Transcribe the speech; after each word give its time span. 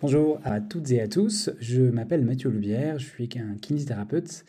Bonjour 0.00 0.40
à 0.44 0.62
toutes 0.62 0.90
et 0.92 1.02
à 1.02 1.08
tous, 1.08 1.50
je 1.60 1.82
m'appelle 1.82 2.24
Mathieu 2.24 2.48
Loubière, 2.48 2.98
je 2.98 3.04
suis 3.04 3.28
un 3.36 3.54
kinésithérapeute 3.56 4.46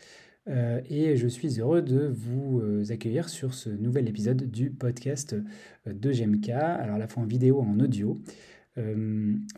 euh, 0.48 0.80
et 0.88 1.14
je 1.18 1.28
suis 1.28 1.60
heureux 1.60 1.82
de 1.82 2.06
vous 2.06 2.60
euh, 2.60 2.84
accueillir 2.88 3.28
sur 3.28 3.52
ce 3.52 3.68
nouvel 3.68 4.08
épisode 4.08 4.50
du 4.50 4.70
podcast 4.70 5.34
euh, 5.34 5.92
de 5.92 6.10
GMK, 6.10 6.48
alors 6.48 6.96
à 6.96 6.98
la 6.98 7.06
fois 7.06 7.22
en 7.22 7.26
vidéo 7.26 7.62
et 7.62 7.66
en 7.66 7.78
audio. 7.80 8.18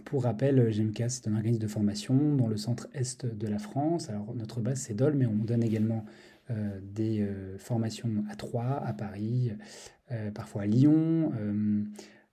pour 0.04 0.24
rappel, 0.24 0.68
GMK 0.72 1.04
c'est 1.06 1.28
un 1.28 1.36
organisme 1.36 1.62
de 1.62 1.68
formation 1.68 2.34
dans 2.34 2.48
le 2.48 2.56
centre 2.56 2.88
est 2.92 3.24
de 3.24 3.46
la 3.46 3.60
France. 3.60 4.10
Alors 4.10 4.34
notre 4.34 4.60
base 4.60 4.80
c'est 4.80 4.94
Dole, 4.94 5.14
mais 5.14 5.26
on 5.26 5.44
donne 5.44 5.62
également 5.62 6.04
des 6.82 7.24
formations 7.58 8.24
à 8.28 8.34
Troyes, 8.34 8.82
à 8.84 8.92
Paris, 8.92 9.52
parfois 10.34 10.62
à 10.62 10.66
Lyon 10.66 11.32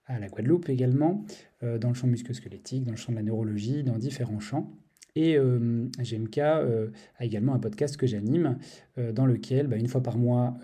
à 0.05 0.19
la 0.19 0.27
Guadeloupe 0.27 0.69
également, 0.69 1.25
euh, 1.63 1.77
dans 1.77 1.89
le 1.89 1.93
champ 1.93 2.07
musculo-squelettique, 2.07 2.83
dans 2.83 2.91
le 2.91 2.97
champ 2.97 3.11
de 3.11 3.17
la 3.17 3.23
neurologie, 3.23 3.83
dans 3.83 3.97
différents 3.97 4.39
champs. 4.39 4.71
Et 5.15 5.37
euh, 5.37 5.87
GMK 5.99 6.37
euh, 6.37 6.89
a 7.17 7.25
également 7.25 7.53
un 7.53 7.59
podcast 7.59 7.97
que 7.97 8.07
j'anime, 8.07 8.57
dans 8.97 9.25
lequel, 9.25 9.67
bah, 9.67 9.77
une 9.77 9.87
fois 9.87 10.01
par 10.01 10.17
mois, 10.17 10.57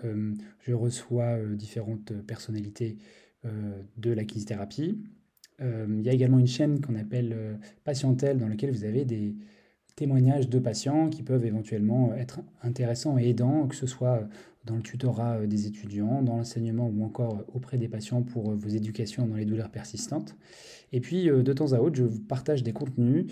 je 0.60 0.72
reçois 0.72 1.38
différentes 1.54 2.12
personnalités 2.22 2.96
de 3.44 4.10
la 4.10 4.24
kinésithérapie. 4.24 4.98
Il 5.60 6.02
y 6.02 6.08
a 6.08 6.12
également 6.12 6.38
une 6.38 6.46
chaîne 6.46 6.80
qu'on 6.80 6.94
appelle 6.94 7.58
Patientelle, 7.84 8.38
dans 8.38 8.48
laquelle 8.48 8.70
vous 8.70 8.84
avez 8.84 9.04
des 9.04 9.34
témoignages 9.98 10.48
de 10.48 10.60
patients 10.60 11.10
qui 11.10 11.24
peuvent 11.24 11.44
éventuellement 11.44 12.14
être 12.14 12.40
intéressants 12.62 13.18
et 13.18 13.28
aidants, 13.28 13.66
que 13.66 13.74
ce 13.74 13.88
soit 13.88 14.28
dans 14.64 14.76
le 14.76 14.82
tutorat 14.82 15.38
euh, 15.38 15.46
des 15.46 15.66
étudiants, 15.66 16.22
dans 16.22 16.36
l'enseignement 16.36 16.88
ou 16.94 17.04
encore 17.04 17.38
euh, 17.38 17.52
auprès 17.54 17.78
des 17.78 17.88
patients 17.88 18.22
pour 18.22 18.52
euh, 18.52 18.54
vos 18.54 18.68
éducations 18.68 19.26
dans 19.26 19.34
les 19.34 19.44
douleurs 19.44 19.70
persistantes. 19.70 20.36
Et 20.92 21.00
puis, 21.00 21.26
de 21.26 21.52
temps 21.52 21.74
à 21.74 21.80
autre, 21.80 21.96
je 21.96 22.04
partage 22.04 22.62
des 22.62 22.72
contenus 22.72 23.26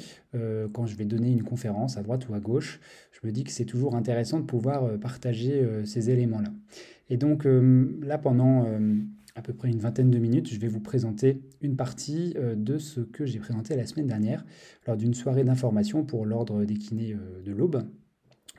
quand 0.75 0.85
je 0.85 0.95
vais 0.95 1.07
donner 1.07 1.33
une 1.33 1.43
conférence 1.43 1.97
à 1.97 2.03
droite 2.03 2.29
ou 2.29 2.35
à 2.35 2.39
gauche. 2.39 2.81
Je 3.13 3.27
me 3.27 3.33
dis 3.33 3.45
que 3.45 3.51
c'est 3.51 3.65
toujours 3.65 3.97
intéressant 3.97 4.41
de 4.41 4.45
pouvoir 4.45 4.99
partager 4.99 5.67
ces 5.87 6.11
éléments-là. 6.11 6.51
Et 7.09 7.17
donc, 7.17 7.47
là, 7.47 8.19
pendant 8.19 8.67
à 9.37 9.43
peu 9.43 9.53
près 9.53 9.69
une 9.69 9.79
vingtaine 9.79 10.11
de 10.11 10.19
minutes, 10.19 10.49
je 10.53 10.59
vais 10.59 10.67
vous 10.67 10.81
présenter 10.81 11.41
une 11.61 11.77
partie 11.77 12.35
de 12.35 12.79
ce 12.79 13.01
que 13.01 13.25
j'ai 13.27 13.39
présenté 13.39 13.77
la 13.77 13.87
semaine 13.87 14.07
dernière 14.07 14.45
lors 14.87 14.97
d'une 14.97 15.15
soirée 15.15 15.45
d'information 15.45 16.05
pour 16.05 16.27
l'ordre 16.27 16.65
des 16.65 16.75
kinés 16.75 17.17
de 17.45 17.53
l'Aube 17.53 17.85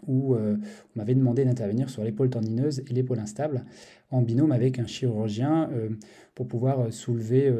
où 0.05 0.35
euh, 0.35 0.57
on 0.95 0.99
m'avait 0.99 1.15
demandé 1.15 1.45
d'intervenir 1.45 1.89
sur 1.89 2.03
l'épaule 2.03 2.29
tendineuse 2.29 2.83
et 2.87 2.93
l'épaule 2.93 3.19
instable 3.19 3.65
en 4.11 4.21
binôme 4.21 4.51
avec 4.51 4.79
un 4.79 4.85
chirurgien 4.85 5.69
euh, 5.71 5.89
pour 6.35 6.47
pouvoir 6.47 6.79
euh, 6.79 6.91
soulever 6.91 7.53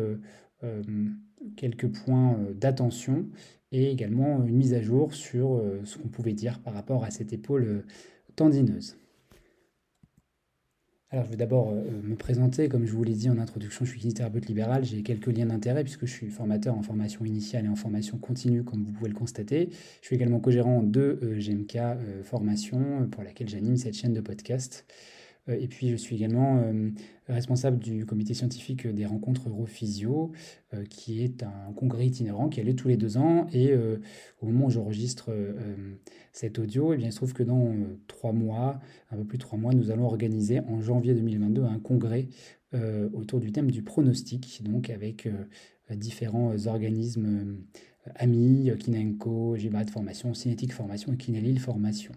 quelques 1.55 1.87
points 1.87 2.35
d'attention 2.55 3.27
et 3.71 3.91
également 3.91 4.43
une 4.43 4.55
mise 4.55 4.73
à 4.73 4.81
jour 4.81 5.13
sur 5.13 5.61
ce 5.83 5.99
qu'on 5.99 6.07
pouvait 6.07 6.33
dire 6.33 6.59
par 6.61 6.73
rapport 6.73 7.03
à 7.03 7.11
cette 7.11 7.31
épaule 7.31 7.83
tendineuse. 8.35 8.97
Alors, 11.09 11.23
je 11.23 11.29
vais 11.29 11.37
d'abord 11.37 11.69
euh, 11.71 12.01
me 12.03 12.17
présenter. 12.17 12.67
Comme 12.67 12.85
je 12.85 12.91
vous 12.91 13.03
l'ai 13.03 13.13
dit 13.13 13.29
en 13.29 13.37
introduction, 13.37 13.85
je 13.85 13.91
suis 13.91 13.99
kinésithérapeute 13.99 14.47
libéral. 14.47 14.83
J'ai 14.83 15.03
quelques 15.03 15.27
liens 15.27 15.45
d'intérêt 15.45 15.83
puisque 15.83 16.05
je 16.05 16.11
suis 16.11 16.29
formateur 16.29 16.77
en 16.77 16.81
formation 16.81 17.23
initiale 17.23 17.63
et 17.63 17.69
en 17.69 17.77
formation 17.77 18.17
continue, 18.17 18.65
comme 18.65 18.83
vous 18.83 18.91
pouvez 18.91 19.09
le 19.09 19.15
constater. 19.15 19.69
Je 20.01 20.05
suis 20.05 20.17
également 20.17 20.41
co-gérant 20.41 20.83
de 20.83 21.17
euh, 21.23 21.39
GMK 21.39 21.75
euh, 21.77 22.23
Formation, 22.23 23.07
pour 23.09 23.23
laquelle 23.23 23.47
j'anime 23.47 23.77
cette 23.77 23.95
chaîne 23.95 24.13
de 24.13 24.19
podcast. 24.19 24.85
Euh, 25.49 25.57
et 25.59 25.67
puis, 25.67 25.89
je 25.89 25.95
suis 25.95 26.15
également 26.15 26.57
euh, 26.57 26.89
responsable 27.27 27.79
du 27.79 28.05
comité 28.05 28.33
scientifique 28.33 28.87
des 28.87 29.05
rencontres 29.05 29.49
Europhysio, 29.49 30.31
euh, 30.73 30.83
qui 30.85 31.23
est 31.23 31.43
un 31.43 31.73
congrès 31.75 32.07
itinérant 32.07 32.49
qui 32.49 32.59
a 32.59 32.63
lieu 32.63 32.75
tous 32.75 32.87
les 32.87 32.97
deux 32.97 33.17
ans. 33.17 33.47
Et 33.53 33.73
au 34.41 34.45
moment 34.45 34.65
où 34.65 34.69
j'enregistre 34.69 35.31
cet 36.31 36.59
audio, 36.59 36.93
eh 36.93 36.97
bien, 36.97 37.07
il 37.07 37.11
se 37.11 37.17
trouve 37.17 37.33
que 37.33 37.43
dans 37.43 37.73
trois 38.07 38.31
mois, 38.31 38.79
un 39.11 39.17
peu 39.17 39.23
plus 39.23 39.37
de 39.37 39.43
trois 39.43 39.57
mois, 39.57 39.73
nous 39.73 39.91
allons 39.91 40.05
organiser 40.05 40.59
en 40.61 40.81
janvier 40.81 41.13
2022 41.13 41.63
un 41.63 41.79
congrès 41.79 42.27
autour 43.13 43.39
du 43.39 43.51
thème 43.51 43.71
du 43.71 43.81
pronostic, 43.81 44.61
donc 44.63 44.89
avec 44.89 45.27
différents 45.91 46.67
organismes 46.67 47.57
amis, 48.15 48.71
Kinenco, 48.79 49.55
Gibrat 49.57 49.87
Formation, 49.87 50.33
Cinétique 50.33 50.73
Formation 50.73 51.13
et 51.13 51.17
Kinelil 51.17 51.59
Formation. 51.59 52.13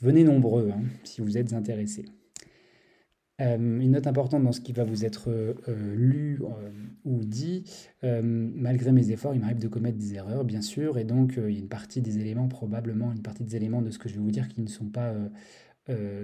Venez 0.00 0.24
nombreux 0.24 0.70
hein, 0.70 0.82
si 1.04 1.20
vous 1.20 1.36
êtes 1.38 1.52
intéressés. 1.52 2.06
Euh, 3.42 3.56
une 3.56 3.92
note 3.92 4.06
importante 4.06 4.44
dans 4.44 4.52
ce 4.52 4.60
qui 4.60 4.72
va 4.72 4.84
vous 4.84 5.04
être 5.04 5.28
euh, 5.28 5.54
lu 5.96 6.40
euh, 6.42 6.70
ou 7.04 7.24
dit, 7.24 7.64
malgré 8.02 8.92
mes 8.92 9.10
efforts, 9.10 9.34
il 9.34 9.40
m'arrive 9.40 9.58
de 9.58 9.68
commettre 9.68 9.98
des 9.98 10.14
erreurs, 10.14 10.44
bien 10.44 10.62
sûr, 10.62 10.98
et 10.98 11.04
donc 11.04 11.34
il 11.36 11.52
y 11.52 11.56
a 11.56 11.58
une 11.58 11.68
partie 11.68 12.00
des 12.00 12.18
éléments, 12.18 12.46
probablement 12.46 13.12
une 13.12 13.22
partie 13.22 13.42
des 13.42 13.56
éléments 13.56 13.82
de 13.82 13.90
ce 13.90 13.98
que 13.98 14.08
je 14.08 14.14
vais 14.14 14.20
vous 14.20 14.30
dire 14.30 14.48
qui 14.48 14.60
ne 14.60 14.68
sont 14.68 14.86
pas, 14.86 15.12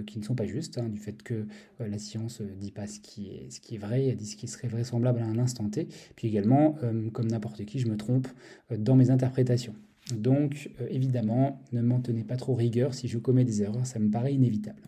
qui 0.05 0.19
ne 0.19 0.23
sont 0.23 0.35
pas 0.35 0.45
justes, 0.45 0.77
hein, 0.77 0.87
du 0.87 0.97
fait 0.97 1.21
que 1.21 1.47
la 1.79 1.97
science 1.97 2.39
ne 2.39 2.53
dit 2.55 2.71
pas 2.71 2.87
ce 2.87 3.01
qui, 3.01 3.29
est, 3.29 3.49
ce 3.49 3.59
qui 3.59 3.75
est 3.75 3.77
vrai, 3.77 4.05
elle 4.07 4.15
dit 4.15 4.25
ce 4.25 4.37
qui 4.37 4.47
serait 4.47 4.69
vraisemblable 4.69 5.19
à 5.19 5.25
un 5.25 5.37
instant 5.37 5.67
T, 5.69 5.89
puis 6.15 6.29
également, 6.29 6.77
comme 7.11 7.27
n'importe 7.27 7.65
qui, 7.65 7.79
je 7.79 7.87
me 7.87 7.97
trompe 7.97 8.29
dans 8.71 8.95
mes 8.95 9.09
interprétations. 9.09 9.75
Donc, 10.15 10.69
évidemment, 10.89 11.61
ne 11.73 11.81
m'en 11.81 11.99
tenez 11.99 12.23
pas 12.23 12.37
trop 12.37 12.55
rigueur, 12.55 12.93
si 12.93 13.09
je 13.09 13.17
commets 13.17 13.43
des 13.43 13.63
erreurs, 13.63 13.85
ça 13.85 13.99
me 13.99 14.09
paraît 14.09 14.33
inévitable. 14.33 14.81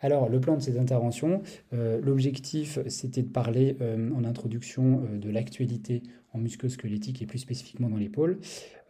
Alors, 0.00 0.28
le 0.28 0.40
plan 0.40 0.56
de 0.56 0.62
cette 0.62 0.78
intervention, 0.78 1.42
euh, 1.72 2.00
l'objectif, 2.00 2.78
c'était 2.86 3.22
de 3.22 3.28
parler 3.28 3.76
euh, 3.80 4.10
en 4.12 4.24
introduction 4.24 5.02
euh, 5.02 5.18
de 5.18 5.28
l'actualité 5.30 6.02
en 6.32 6.38
musculo-squelettique 6.38 7.20
et 7.20 7.26
plus 7.26 7.38
spécifiquement 7.38 7.88
dans 7.88 7.96
l'épaule, 7.96 8.38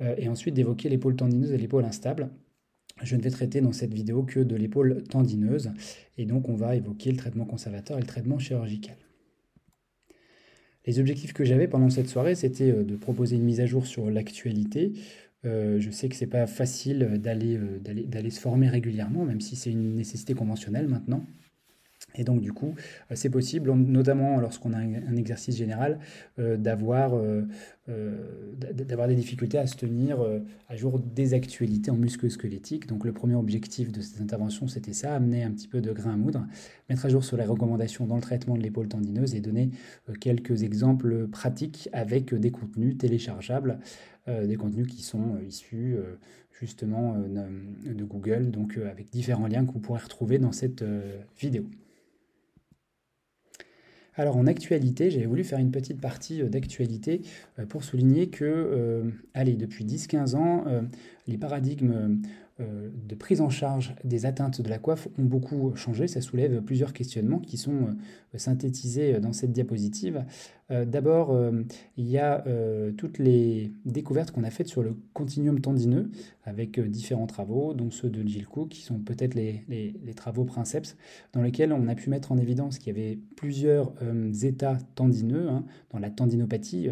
et 0.00 0.28
ensuite 0.28 0.54
d'évoquer 0.54 0.88
l'épaule 0.88 1.14
tendineuse 1.14 1.52
et 1.52 1.56
l'épaule 1.56 1.84
instable. 1.84 2.30
Je 3.00 3.14
ne 3.14 3.22
vais 3.22 3.30
traiter 3.30 3.60
dans 3.60 3.70
cette 3.70 3.94
vidéo 3.94 4.24
que 4.24 4.40
de 4.40 4.56
l'épaule 4.56 5.04
tendineuse, 5.04 5.70
et 6.18 6.26
donc 6.26 6.48
on 6.48 6.56
va 6.56 6.74
évoquer 6.74 7.12
le 7.12 7.16
traitement 7.16 7.44
conservateur 7.44 7.96
et 7.96 8.00
le 8.00 8.06
traitement 8.08 8.40
chirurgical. 8.40 8.96
Les 10.84 10.98
objectifs 10.98 11.32
que 11.32 11.44
j'avais 11.44 11.68
pendant 11.68 11.90
cette 11.90 12.08
soirée, 12.08 12.34
c'était 12.34 12.72
de 12.72 12.96
proposer 12.96 13.36
une 13.36 13.44
mise 13.44 13.60
à 13.60 13.66
jour 13.66 13.86
sur 13.86 14.10
l'actualité, 14.10 14.92
euh, 15.44 15.78
je 15.80 15.90
sais 15.90 16.08
que 16.08 16.16
c'est 16.16 16.26
pas 16.26 16.46
facile 16.46 17.02
euh, 17.04 17.16
euh, 17.16 17.78
d'aller 17.78 18.30
se 18.30 18.40
former 18.40 18.68
régulièrement, 18.68 19.24
même 19.24 19.40
si 19.40 19.56
c'est 19.56 19.70
une 19.70 19.94
nécessité 19.94 20.34
conventionnelle 20.34 20.88
maintenant. 20.88 21.26
Et 22.14 22.24
donc 22.24 22.40
du 22.40 22.52
coup, 22.52 22.74
c'est 23.14 23.30
possible, 23.30 23.70
notamment 23.72 24.40
lorsqu'on 24.40 24.72
a 24.72 24.78
un, 24.78 25.16
exercice 25.16 25.56
général, 25.56 26.00
d'avoir 26.36 27.12
des 27.86 29.14
difficultés 29.14 29.58
à 29.58 29.66
se 29.66 29.76
tenir 29.76 30.18
à 30.68 30.76
jour 30.76 30.98
des 30.98 31.34
actualités 31.34 31.90
en 31.90 31.96
musculo-squelettique. 31.96 32.88
Donc 32.88 33.04
le 33.04 33.12
premier 33.12 33.34
objectif 33.36 33.92
de 33.92 34.00
cette 34.00 34.20
intervention, 34.20 34.66
c'était 34.66 34.94
ça, 34.94 35.14
amener 35.14 35.44
un 35.44 35.52
petit 35.52 35.68
peu 35.68 35.80
de 35.80 35.92
grain 35.92 36.14
à 36.14 36.16
moudre, 36.16 36.44
mettre 36.88 37.06
à 37.06 37.08
jour 37.08 37.22
sur 37.22 37.36
les 37.36 37.44
recommandations 37.44 38.06
dans 38.06 38.16
le 38.16 38.22
traitement 38.22 38.56
de 38.56 38.62
l'épaule 38.62 38.88
tendineuse 38.88 39.34
et 39.34 39.40
donner 39.40 39.70
quelques 40.20 40.64
exemples 40.64 41.28
pratiques 41.28 41.88
avec 41.92 42.34
des 42.34 42.50
contenus 42.50 42.98
téléchargeables 42.98 43.78
euh, 44.28 44.46
des 44.46 44.56
contenus 44.56 44.86
qui 44.86 45.02
sont 45.02 45.36
euh, 45.36 45.44
issus 45.44 45.96
euh, 45.96 46.16
justement 46.60 47.16
de 47.16 48.04
Google, 48.04 48.50
donc 48.50 48.78
avec 48.78 49.10
différents 49.10 49.46
liens 49.46 49.64
que 49.64 49.70
vous 49.70 49.78
pourrez 49.78 50.00
retrouver 50.00 50.38
dans 50.38 50.50
cette 50.50 50.84
vidéo. 51.38 51.70
Alors 54.18 54.36
en 54.36 54.46
actualité, 54.46 55.10
j'avais 55.10 55.26
voulu 55.26 55.44
faire 55.44 55.60
une 55.60 55.70
petite 55.70 56.00
partie 56.00 56.42
d'actualité 56.42 57.22
pour 57.68 57.84
souligner 57.84 58.28
que, 58.28 59.12
allez, 59.32 59.54
depuis 59.54 59.84
10-15 59.84 60.34
ans, 60.34 60.64
les 61.28 61.38
paradigmes 61.38 61.92
euh, 61.92 62.08
de 62.58 63.14
prise 63.14 63.40
en 63.40 63.50
charge 63.50 63.94
des 64.02 64.26
atteintes 64.26 64.60
de 64.60 64.68
la 64.68 64.78
coiffe 64.78 65.08
ont 65.18 65.24
beaucoup 65.24 65.74
changé. 65.76 66.08
Ça 66.08 66.20
soulève 66.20 66.60
plusieurs 66.62 66.92
questionnements 66.92 67.38
qui 67.38 67.56
sont 67.56 67.72
euh, 67.72 68.38
synthétisés 68.38 69.20
dans 69.20 69.32
cette 69.32 69.52
diapositive. 69.52 70.24
Euh, 70.70 70.84
d'abord, 70.84 71.38
il 71.96 72.08
y 72.08 72.18
a 72.18 72.44
toutes 72.96 73.18
les 73.18 73.72
découvertes 73.84 74.32
qu'on 74.32 74.44
a 74.44 74.50
faites 74.50 74.68
sur 74.68 74.82
le 74.82 74.96
continuum 75.12 75.60
tendineux 75.60 76.10
avec 76.44 76.80
différents 76.80 77.26
travaux, 77.26 77.74
dont 77.74 77.90
ceux 77.90 78.10
de 78.10 78.26
Jill 78.26 78.46
Cook, 78.46 78.70
qui 78.70 78.82
sont 78.82 78.98
peut-être 78.98 79.34
les, 79.34 79.94
travaux 80.16 80.44
Princeps, 80.44 80.96
dans 81.32 81.42
lesquels 81.42 81.72
on 81.72 81.86
a 81.88 81.94
pu 81.94 82.10
mettre 82.10 82.32
en 82.32 82.38
évidence 82.38 82.78
qu'il 82.78 82.96
y 82.96 83.00
avait 83.00 83.18
plusieurs 83.36 83.92
états 84.42 84.78
tendineux 84.94 85.48
hein, 85.48 85.64
dans 85.90 85.98
la 85.98 86.10
tendinopathie. 86.10 86.90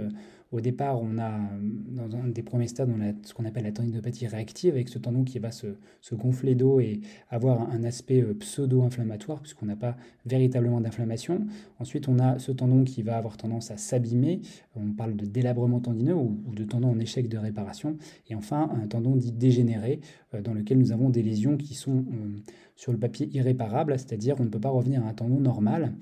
Au 0.56 0.60
départ, 0.62 1.02
on 1.02 1.18
a, 1.18 1.38
dans 1.60 2.16
un 2.16 2.28
des 2.28 2.42
premiers 2.42 2.66
stades, 2.66 2.88
ce 3.24 3.34
qu'on 3.34 3.44
appelle 3.44 3.64
la 3.64 3.72
tendinopathie 3.72 4.26
réactive, 4.26 4.72
avec 4.72 4.88
ce 4.88 4.98
tendon 4.98 5.22
qui 5.22 5.38
va 5.38 5.50
se, 5.50 5.66
gonfler 6.14 6.54
d'eau 6.54 6.80
et 6.80 7.02
avoir 7.28 7.70
un 7.70 7.84
aspect 7.84 8.22
euh, 8.22 8.32
pseudo-inflammatoire, 8.32 9.42
puisqu'on 9.42 9.66
n'a 9.66 9.76
pas 9.76 9.98
véritablement 10.24 10.80
d'inflammation. 10.80 11.46
Ensuite, 11.78 12.08
on 12.08 12.18
a 12.18 12.38
ce 12.38 12.52
tendon 12.52 12.84
qui 12.84 13.02
va 13.02 13.18
avoir 13.18 13.36
tendance 13.36 13.70
à 13.70 13.76
s'abîmer. 13.76 14.40
On 14.76 14.92
parle 14.92 15.14
de 15.14 15.26
délabrement 15.26 15.80
tendineux 15.80 16.14
ou, 16.14 16.40
de 16.54 16.64
tendon 16.64 16.88
en 16.88 16.98
échec 17.00 17.28
de 17.28 17.36
réparation. 17.36 17.98
Et 18.30 18.34
enfin, 18.34 18.70
un 18.82 18.86
tendon 18.86 19.14
dit 19.14 19.32
dégénéré, 19.32 20.00
euh, 20.32 20.40
dans 20.40 20.54
lequel 20.54 20.78
nous 20.78 20.90
avons 20.90 21.10
des 21.10 21.22
lésions 21.22 21.58
qui 21.58 21.74
sont 21.74 21.98
euh, 21.98 22.40
sur 22.76 22.92
le 22.92 22.98
papier 22.98 23.28
irréparables, 23.34 23.92
c'est-à-dire 23.98 24.36
on 24.40 24.44
ne 24.44 24.48
peut 24.48 24.60
pas 24.60 24.70
revenir 24.70 25.04
à 25.04 25.08
un 25.08 25.12
tendon 25.12 25.38
normal. 25.38 25.92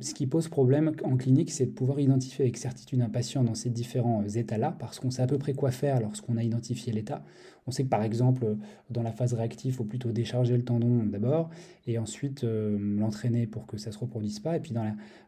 Ce 0.00 0.14
qui 0.14 0.26
pose 0.26 0.48
problème 0.48 0.92
en 1.04 1.16
clinique, 1.16 1.50
c'est 1.50 1.66
de 1.66 1.70
pouvoir 1.70 1.98
identifier 2.00 2.44
avec 2.44 2.56
certitude 2.56 3.00
un 3.00 3.08
patient 3.08 3.42
dans 3.42 3.54
ces 3.54 3.70
différents 3.70 4.24
états-là, 4.26 4.76
parce 4.78 5.00
qu'on 5.00 5.10
sait 5.10 5.22
à 5.22 5.26
peu 5.26 5.38
près 5.38 5.54
quoi 5.54 5.70
faire 5.70 6.00
lorsqu'on 6.00 6.36
a 6.36 6.42
identifié 6.42 6.92
l'état. 6.92 7.24
On 7.66 7.72
sait 7.72 7.84
que 7.84 7.88
par 7.88 8.02
exemple, 8.02 8.56
dans 8.90 9.02
la 9.02 9.12
phase 9.12 9.34
réactive, 9.34 9.72
il 9.72 9.74
faut 9.74 9.84
plutôt 9.84 10.12
décharger 10.12 10.56
le 10.56 10.64
tendon 10.64 11.04
d'abord 11.04 11.50
et 11.86 11.98
ensuite 11.98 12.44
euh, 12.44 12.78
l'entraîner 12.98 13.46
pour 13.46 13.66
que 13.66 13.76
ça 13.76 13.90
ne 13.90 13.94
se 13.94 13.98
reproduise 13.98 14.38
pas. 14.38 14.56
Et 14.56 14.60
puis 14.60 14.72
dans 14.72 14.84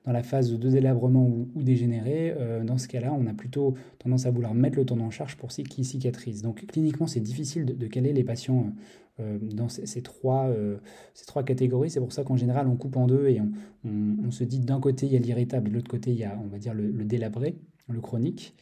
la, 0.07 0.23
phase 0.23 0.53
de 0.53 0.71
délabrement 0.71 1.27
ou, 1.27 1.49
ou 1.55 1.63
dégénéré, 1.63 2.35
euh, 2.37 2.65
dans 2.65 2.79
ce 2.79 2.87
cas-là, 2.89 3.13
on 3.13 3.27
a 3.27 3.35
plutôt 3.35 3.75
tendance 3.99 4.27
à 4.27 4.31
vouloir 4.31 4.55
mettre 4.55 4.77
le 4.77 4.87
tendon 4.87 5.07
en 5.07 5.11
charge 5.11 5.37
pour 5.37 5.49
qu'il 5.49 5.85
cicatrise. 5.85 6.43
Donc 6.43 6.65
cliniquement, 6.67 7.07
c'est 7.07 7.21
difficile 7.21 7.65
de, 7.65 7.87
caler 7.89 8.13
les 8.13 8.25
patients 8.25 8.73
euh, 9.19 9.39
dans 9.41 9.69
ces, 9.69 10.03
trois, 10.03 10.53
catégories. 11.45 11.91
C'est 11.91 12.01
pour 12.01 12.13
ça 12.13 12.23
qu'en 12.23 12.37
général, 12.37 12.69
on 12.69 12.77
coupe 12.77 12.97
en 12.97 13.09
deux 13.09 13.27
et 13.29 13.41
on, 13.85 14.31
se 14.31 14.45
dit 14.45 14.61
d'un 14.61 14.81
côté, 14.81 15.07
il 15.07 15.13
y 15.13 15.17
a 15.17 15.21
l'irritable, 15.21 15.71
de 15.71 15.75
l'autre 15.75 15.91
côté, 15.91 16.13
il 16.13 16.19
y 16.19 16.25
a, 16.25 16.39
on 16.45 16.47
va 16.47 16.59
dire, 16.59 16.75
le 16.75 17.05
délabré 17.05 17.57
le 17.89 18.01
chronique. 18.01 18.55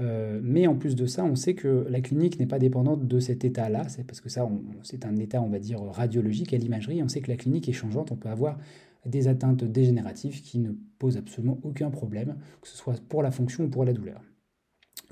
Euh, 0.00 0.40
mais 0.42 0.66
en 0.66 0.76
plus 0.76 0.96
de 0.96 1.06
ça, 1.06 1.24
on 1.24 1.36
sait 1.36 1.54
que 1.54 1.86
la 1.88 2.00
clinique 2.00 2.38
n'est 2.40 2.46
pas 2.46 2.58
dépendante 2.58 3.06
de 3.06 3.20
cet 3.20 3.44
état-là, 3.44 3.88
c'est 3.88 4.04
parce 4.04 4.20
que 4.20 4.28
ça, 4.28 4.48
c'est 4.82 5.04
un 5.04 5.16
état, 5.16 5.42
on 5.42 5.48
va 5.48 5.58
dire, 5.58 5.82
radiologique 5.82 6.54
à 6.54 6.56
l'imagerie. 6.56 7.02
On 7.02 7.08
sait 7.08 7.20
que 7.20 7.30
la 7.30 7.36
clinique 7.36 7.68
est 7.68 7.72
changeante, 7.72 8.10
on 8.10 8.16
peut 8.16 8.30
avoir 8.30 8.58
des 9.06 9.28
atteintes 9.28 9.64
dégénératives 9.64 10.40
qui 10.42 10.58
ne 10.58 10.72
posent 10.98 11.16
absolument 11.16 11.58
aucun 11.62 11.90
problème, 11.90 12.36
que 12.60 12.68
ce 12.68 12.76
soit 12.76 13.00
pour 13.08 13.22
la 13.22 13.30
fonction 13.30 13.64
ou 13.64 13.68
pour 13.68 13.84
la 13.84 13.92
douleur. 13.92 14.22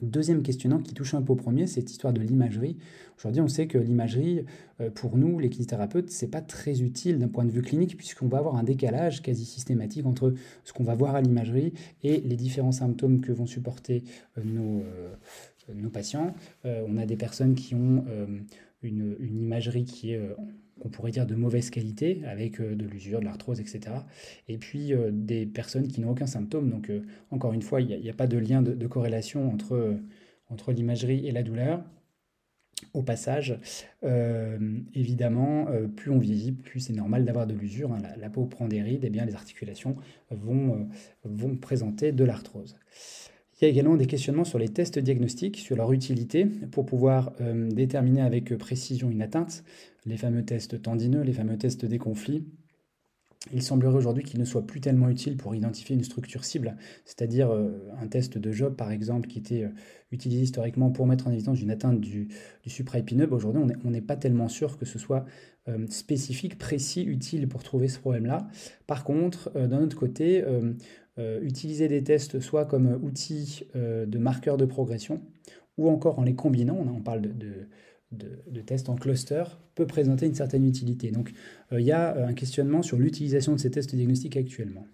Deuxième 0.01 0.45
questionnement 0.45 0.79
qui 0.79 0.95
touche 0.95 1.15
un 1.15 1.23
peu 1.23 1.33
au 1.33 1.37
premier, 1.37 1.67
c'est 1.67 1.81
cette 1.81 1.91
histoire 1.91 2.13
de 2.13 2.21
l'imagerie. 2.21 2.77
Aujourd'hui, 3.17 3.41
on 3.41 3.49
sait 3.49 3.67
que 3.67 3.79
l'imagerie, 3.79 4.45
euh, 4.81 4.91
pour 4.91 5.17
nous, 5.19 5.41
les 5.41 5.51
kinésithérapeutes, 5.51 6.11
c'est 6.11 6.29
pas 6.29 6.41
très 6.41 6.83
utile 6.83 7.19
d'un 7.19 7.27
point 7.27 7.45
de 7.45 7.51
vue 7.51 7.63
clinique, 7.63 7.97
puisqu'on 7.97 8.29
va 8.29 8.39
avoir 8.39 8.55
un 8.55 8.63
décalage 8.63 9.23
quasi 9.23 9.45
systématique 9.45 10.07
entre 10.07 10.35
ce 10.63 10.73
qu'on 10.73 10.85
va 10.85 10.95
voir 10.95 11.17
à 11.17 11.21
l'imagerie 11.21 11.73
et 12.05 12.21
les 12.21 12.37
différents 12.37 12.71
symptômes 12.71 13.21
que 13.21 13.33
vont 13.33 13.47
supporter 13.47 14.05
euh, 14.37 14.45
nos, 14.45 14.83
euh, 14.83 15.15
nos 15.75 15.91
patients. 15.91 16.33
on 16.65 16.97
a 16.97 17.05
des 17.05 17.17
personnes 17.17 17.55
qui 17.55 17.75
ont 17.75 18.05
une, 18.83 19.17
une, 19.21 19.39
imagerie 19.43 19.85
qui 19.85 20.13
est 20.13 20.21
qu'on 20.79 20.89
pourrait 20.89 21.11
dire 21.11 21.27
de 21.27 21.35
mauvaise 21.35 21.71
qualité, 21.71 22.23
avec 22.27 22.61
euh, 22.61 22.75
de 22.75 22.87
l'usure, 22.87 23.21
de 23.21 23.25
l'arthrose, 23.25 23.61
etc. 23.61 23.97
Et 24.49 24.59
puis 24.59 24.93
euh, 24.93 25.11
des 25.13 25.47
personnes 25.47 25.89
qui 25.89 26.01
n'ont 26.01 26.11
aucun 26.11 26.27
symptôme. 26.27 26.71
Donc, 26.71 26.91
euh, 26.91 27.03
encore 27.31 27.53
une 27.53 27.63
fois, 27.63 27.81
il 27.81 28.01
n'y 28.01 28.11
a, 28.11 28.15
pas 28.15 28.27
de 28.27 28.39
lien 28.39 28.63
de, 28.63 28.87
corrélation 28.87 29.53
entre, 29.53 30.73
l'imagerie 30.73 31.27
et 31.27 31.33
la 31.33 31.43
douleur. 31.43 31.85
Au 32.95 33.03
passage, 33.03 33.59
évidemment, 34.95 35.67
plus 35.97 36.13
on 36.13 36.19
vieillit, 36.19 36.53
plus 36.53 36.79
c'est 36.79 36.93
normal 36.93 37.25
d'avoir 37.25 37.47
de 37.49 37.55
l'usure. 37.55 37.93
Hein. 37.93 37.99
La, 38.17 38.31
peau 38.31 38.47
prend 38.47 38.69
des 38.69 38.81
rides, 38.83 39.05
et 39.05 39.11
bien 39.11 39.25
les 39.25 39.35
articulations 39.35 39.97
vont, 40.31 40.89
vont 41.25 41.57
présenter 41.57 42.13
de 42.13 42.23
l'arthrose. 42.23 42.77
Il 43.61 43.65
y 43.65 43.67
a 43.67 43.71
également 43.71 43.97
des 43.97 44.07
questionnements 44.07 44.45
sur 44.45 44.59
les 44.59 44.69
tests 44.69 44.99
diagnostiques, 45.01 45.57
sur 45.57 45.75
leur 45.75 45.93
utilité 45.93 46.45
pour 46.45 46.87
pouvoir 46.87 47.33
déterminer 47.41 48.21
avec 48.21 48.57
précision 48.57 49.11
une 49.11 49.21
atteinte 49.21 49.65
les 50.07 50.17
fameux 50.17 50.45
tests 50.45 50.81
tendineux, 50.81 51.23
les 51.23 51.33
fameux 51.33 51.59
tests 51.59 51.85
des 51.85 51.99
conflits, 51.99 52.47
il 53.53 53.63
semblerait 53.63 53.97
aujourd'hui 53.97 54.25
qu'il 54.25 54.41
ne 54.41 54.45
soit 54.45 54.67
plus 54.67 54.81
tellement 54.81 55.09
utile 55.09 55.37
pour 55.37 55.55
identifier 55.55 55.95
une 55.95 56.03
structure 56.03 56.45
cible, 56.45 56.77
c'est-à-dire 57.05 57.51
euh, 57.51 57.71
un 58.01 58.07
test 58.09 58.37
de 58.37 58.53
job 58.53 58.75
par 58.75 58.91
exemple 58.91 59.29
qui 59.29 59.39
était 59.39 59.63
euh, 59.63 59.69
utilisé 60.11 60.43
historiquement 60.43 60.91
pour 60.91 61.07
mettre 61.07 61.29
en 61.29 61.31
évidence 61.31 61.61
une 61.61 61.71
atteinte 61.71 62.01
du, 62.01 62.29
du 62.63 62.71
supraépineux. 62.71 63.29
Aujourd'hui, 63.31 63.63
on 63.85 63.91
n'est 63.91 64.01
pas 64.01 64.17
tellement 64.17 64.49
sûr 64.49 64.77
que 64.77 64.85
ce 64.85 64.99
soit 64.99 65.25
euh, 65.69 65.87
spécifique, 65.89 66.59
précis, 66.59 67.05
utile 67.05 67.49
pour 67.49 67.63
trouver 67.63 67.89
ce 67.89 67.99
problème-là. 68.01 68.49
Par 68.87 69.05
contre, 69.05 69.51
d'un 69.55 69.83
autre 69.83 69.97
côté, 69.97 70.45
utiliser 71.43 71.89
des 71.89 72.03
tests 72.05 72.41
soit 72.41 72.65
comme 72.65 72.99
outil 73.03 73.65
de 73.75 74.19
marqueur 74.19 74.57
de 74.57 74.65
progression 74.65 75.21
ou 75.77 75.89
encore 75.89 76.19
en 76.19 76.23
les 76.23 76.35
combinant, 76.35 76.77
on, 76.77 77.01
parle 77.01 77.23
de 77.23 78.61
tests 78.61 78.89
en 78.89 78.95
cluster 78.95 79.45
peut 79.79 79.87
présenter 79.87 80.27
une 80.27 80.35
certaine 80.35 80.67
utilité. 80.67 81.11
Donc 81.11 81.33
euh, 81.73 81.81
il 81.81 81.87
y 81.87 81.93
a 81.93 82.17
euh, 82.17 82.27
un 82.27 82.35
questionnement 82.35 82.83
sur 82.83 82.99
l'utilisation 82.99 83.53
de 83.53 83.61
ces 83.61 83.71
tests 83.71 83.95
diagnostiques 83.95 84.37
actuellement. 84.37 84.87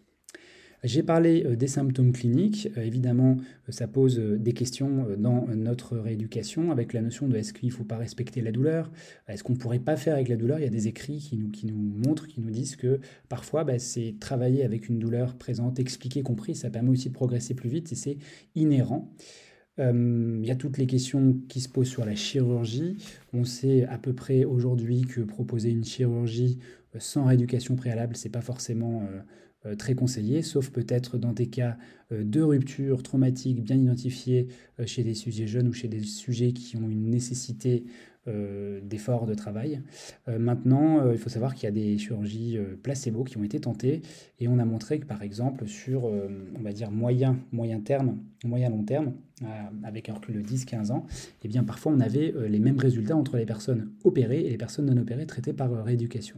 J'ai 0.85 1.03
parlé 1.03 1.45
euh, 1.45 1.57
des 1.57 1.67
symptômes 1.67 2.13
cliniques. 2.13 2.69
évidemment, 2.77 3.39
ça 3.69 3.89
pose 3.89 4.19
des 4.19 4.53
questions 4.53 5.07
dans 5.19 5.47
notre 5.49 5.97
rééducation 5.97 6.71
avec 6.71 6.93
la 6.93 7.01
notion 7.01 7.27
de 7.27 7.37
est-ce 7.37 7.53
qu'il 7.53 7.71
ne 7.71 7.75
faut 7.75 7.85
pas 7.85 7.97
respecter 7.97 8.41
la 8.41 8.53
douleur? 8.53 8.93
Est-ce 9.27 9.43
qu'on 9.43 9.55
ne 9.55 9.59
pourrait 9.59 9.79
pas 9.81 9.97
faire 9.97 10.15
avec 10.15 10.29
la 10.29 10.37
douleur? 10.37 10.59
Il 10.59 10.65
y 10.65 10.69
a 10.69 10.71
des 10.71 10.87
écrits 10.87 11.19
qui 11.53 11.67
nous, 11.67 11.75
montrent, 11.77 12.29
qui 12.29 12.41
nous 12.41 12.51
disent 12.51 12.77
que 12.77 13.01
parfois, 13.29 13.65
bah, 13.65 13.79
c'est 13.79 14.15
travailler 14.21 14.65
avec 14.65 14.89
une 14.89 14.99
douleur 14.99 15.35
présente, 15.35 15.81
expliquée, 15.81 16.23
comprise. 16.23 16.61
Ça 16.61 16.71
permet 16.71 16.91
aussi 16.91 17.09
de 17.09 17.15
progresser 17.15 17.55
plus 17.55 17.71
vite 17.71 17.91
et 17.93 17.97
c'est 17.97 18.19
inhérent. 18.55 19.11
Euh, 19.81 20.39
il 20.41 20.47
y 20.47 20.51
a 20.51 20.57
toutes 20.57 20.79
les 20.79 20.87
questions 20.87 21.37
qui 21.49 21.61
se 21.61 21.69
posent 21.69 21.89
sur 21.89 22.05
la 22.05 22.15
chirurgie. 22.15 22.97
On 23.33 23.45
sait 23.45 23.85
à 23.87 23.99
peu 23.99 24.13
près 24.13 24.45
aujourd'hui 24.45 25.03
que 25.03 25.21
proposer 25.21 25.71
une 25.71 25.85
chirurgie 25.85 26.59
euh, 26.95 26.99
sans 27.01 27.25
rééducation 27.25 27.75
préalable, 27.75 28.17
c'est 28.17 28.29
pas 28.29 28.41
forcément 28.41 29.03
euh, 29.03 29.21
très 29.79 29.95
conseillé, 29.95 30.43
sauf 30.43 30.71
peut-être 30.71 31.19
dans 31.19 31.33
des 31.33 31.47
cas 31.47 31.77
de 32.11 32.41
rupture 32.43 33.03
traumatique 33.03 33.63
bien 33.63 33.77
identifiés 33.77 34.49
chez 34.85 35.03
des 35.03 35.15
sujets 35.15 35.47
jeunes 35.47 35.69
ou 35.69 35.73
chez 35.73 35.89
des 35.89 36.01
sujets 36.01 36.53
qui 36.53 36.77
ont 36.77 36.89
une 36.89 37.11
nécessité 37.11 37.85
euh, 38.27 38.81
d'efforts 38.83 39.27
de 39.27 39.35
travail. 39.35 39.83
Euh, 40.29 40.39
maintenant, 40.39 41.01
euh, 41.01 41.13
il 41.13 41.19
faut 41.19 41.29
savoir 41.29 41.55
qu'il 41.55 41.65
y 41.65 41.67
a 41.67 41.71
des 41.71 41.99
chirurgies 41.99 42.59
placebo 42.83 43.23
qui 43.23 43.37
ont 43.37 43.45
été 43.45 43.61
tentées 43.61 44.01
et 44.41 44.49
on 44.49 44.59
a 44.59 44.65
montré 44.65 44.99
que 44.99 45.05
par 45.05 45.23
exemple 45.23 45.67
sur, 45.67 46.05
on 46.05 46.63
va 46.63 46.73
dire, 46.73 46.91
moyen, 46.91 47.39
moyen 47.53 47.81
terme, 47.81 48.17
moyen 48.43 48.71
long 48.71 48.83
terme, 48.83 49.13
avec 49.83 50.09
un 50.09 50.15
recul 50.15 50.37
de 50.37 50.41
10-15 50.41 50.91
ans, 50.91 51.05
eh 51.43 51.49
bien 51.49 51.65
parfois 51.65 51.93
on 51.93 52.01
avait 52.01 52.33
les 52.49 52.61
mêmes 52.61 52.79
résultats 52.79 53.17
entre 53.17 53.37
les 53.37 53.45
personnes 53.45 53.91
opérées 54.05 54.41
et 54.41 54.51
les 54.51 54.57
personnes 54.57 54.87
non 54.87 55.01
opérées 55.03 55.27
traitées 55.27 55.53
par 55.53 55.85
rééducation. 55.85 56.37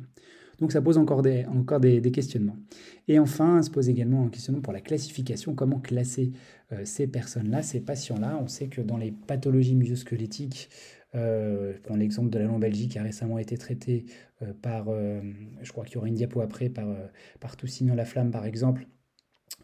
Donc 0.61 0.73
ça 0.73 0.81
pose 0.81 0.99
encore 0.99 1.23
des, 1.23 1.45
encore 1.47 1.81
questionnements. 2.13 2.57
Et 3.09 3.19
enfin, 3.19 3.63
se 3.63 3.71
pose 3.71 3.89
également 3.89 4.25
un 4.25 4.29
questionnement 4.29 4.63
pour 4.63 4.73
la 4.73 4.81
classification, 4.81 5.55
comment 5.55 5.79
classer 5.79 6.33
ces 6.85 7.07
personnes-là, 7.07 7.63
ces 7.63 7.81
patients-là? 7.81 8.41
On 8.43 8.49
sait 8.49 8.67
que 8.67 8.81
dans 8.81 8.97
les 8.97 9.13
pathologies 9.13 9.77
musculosquelettiques, 9.77 10.69
euh, 11.17 11.73
je 11.85 11.97
l'exemple 11.97 12.31
de 12.31 12.39
la 12.39 12.45
lombalgie 12.45 12.89
qui 12.89 12.99
a 12.99 13.03
récemment 13.03 13.39
été 13.39 13.57
traitée 13.57 14.05
euh, 14.43 14.53
par, 14.61 14.87
euh, 14.89 15.21
je 15.63 15.73
crois 15.73 15.85
qu'il 15.85 15.95
y 15.95 15.99
aura 15.99 16.09
une 16.09 16.15
diapo 16.15 16.41
après, 16.41 16.69
par, 16.69 16.87
par 17.41 17.57
la 17.95 18.05
flamme 18.05 18.31
par 18.31 18.45
exemple, 18.45 18.87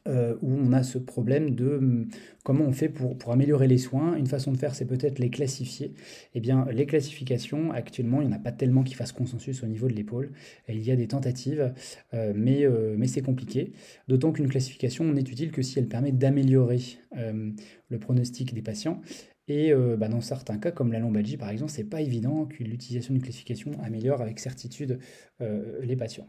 où 0.07 0.53
on 0.53 0.73
a 0.73 0.83
ce 0.83 0.99
problème 0.99 1.55
de 1.55 1.77
hum, 1.77 2.09
comment 2.43 2.65
on 2.65 2.73
fait 2.73 2.89
pour, 2.89 3.17
améliorer 3.31 3.69
les 3.69 3.79
soins. 3.79 4.17
Une 4.17 4.27
façon 4.27 4.51
de 4.51 4.57
faire, 4.57 4.75
c'est 4.75 4.85
peut-être 4.85 5.19
les 5.21 5.31
classifier. 5.31 5.95
Eh 6.35 6.41
bien, 6.41 6.67
les 6.73 6.87
classifications, 6.87 7.71
actuellement, 7.71 8.21
il 8.21 8.29
n'y 8.29 8.35
en 8.35 8.37
a 8.37 8.41
pas 8.41 8.53
tellement 8.53 8.83
qui 8.83 8.95
fassent 8.95 9.13
consensus 9.13 9.63
au 9.63 9.67
niveau 9.67 9.87
de 9.87 9.93
l'épaule. 9.93 10.33
Il 10.69 10.83
y 10.83 10.91
a 10.91 10.97
des 10.97 11.07
tentatives, 11.07 11.73
mais, 12.13 12.67
mais 12.97 13.07
c'est 13.07 13.23
compliqué. 13.23 13.73
D'autant 14.09 14.33
qu'une 14.33 14.49
classification 14.49 15.05
n'est 15.13 15.21
utile 15.21 15.53
que 15.53 15.63
si 15.63 15.79
elle 15.79 15.89
permet 15.89 16.11
d'améliorer 16.11 16.81
le 17.13 17.99
pronostic 17.99 18.55
des 18.55 18.63
patients. 18.63 19.01
Et 19.49 19.73
euh, 19.73 19.97
bah, 19.97 20.09
dans 20.09 20.21
certains 20.21 20.59
cas, 20.59 20.71
comme 20.71 20.93
la 20.93 21.01
lombalgie 21.01 21.37
par 21.37 21.51
exemple, 21.51 21.73
c'est 21.73 21.85
pas 21.85 22.01
évident 22.01 22.47
que 22.47 22.63
l'utilisation 22.63 23.13
d'une 23.15 23.23
classification 23.23 23.73
améliore 23.83 24.23
avec 24.23 24.39
certitude 24.39 24.99
euh, 25.41 25.81
les 25.83 25.97
patients. 25.97 26.29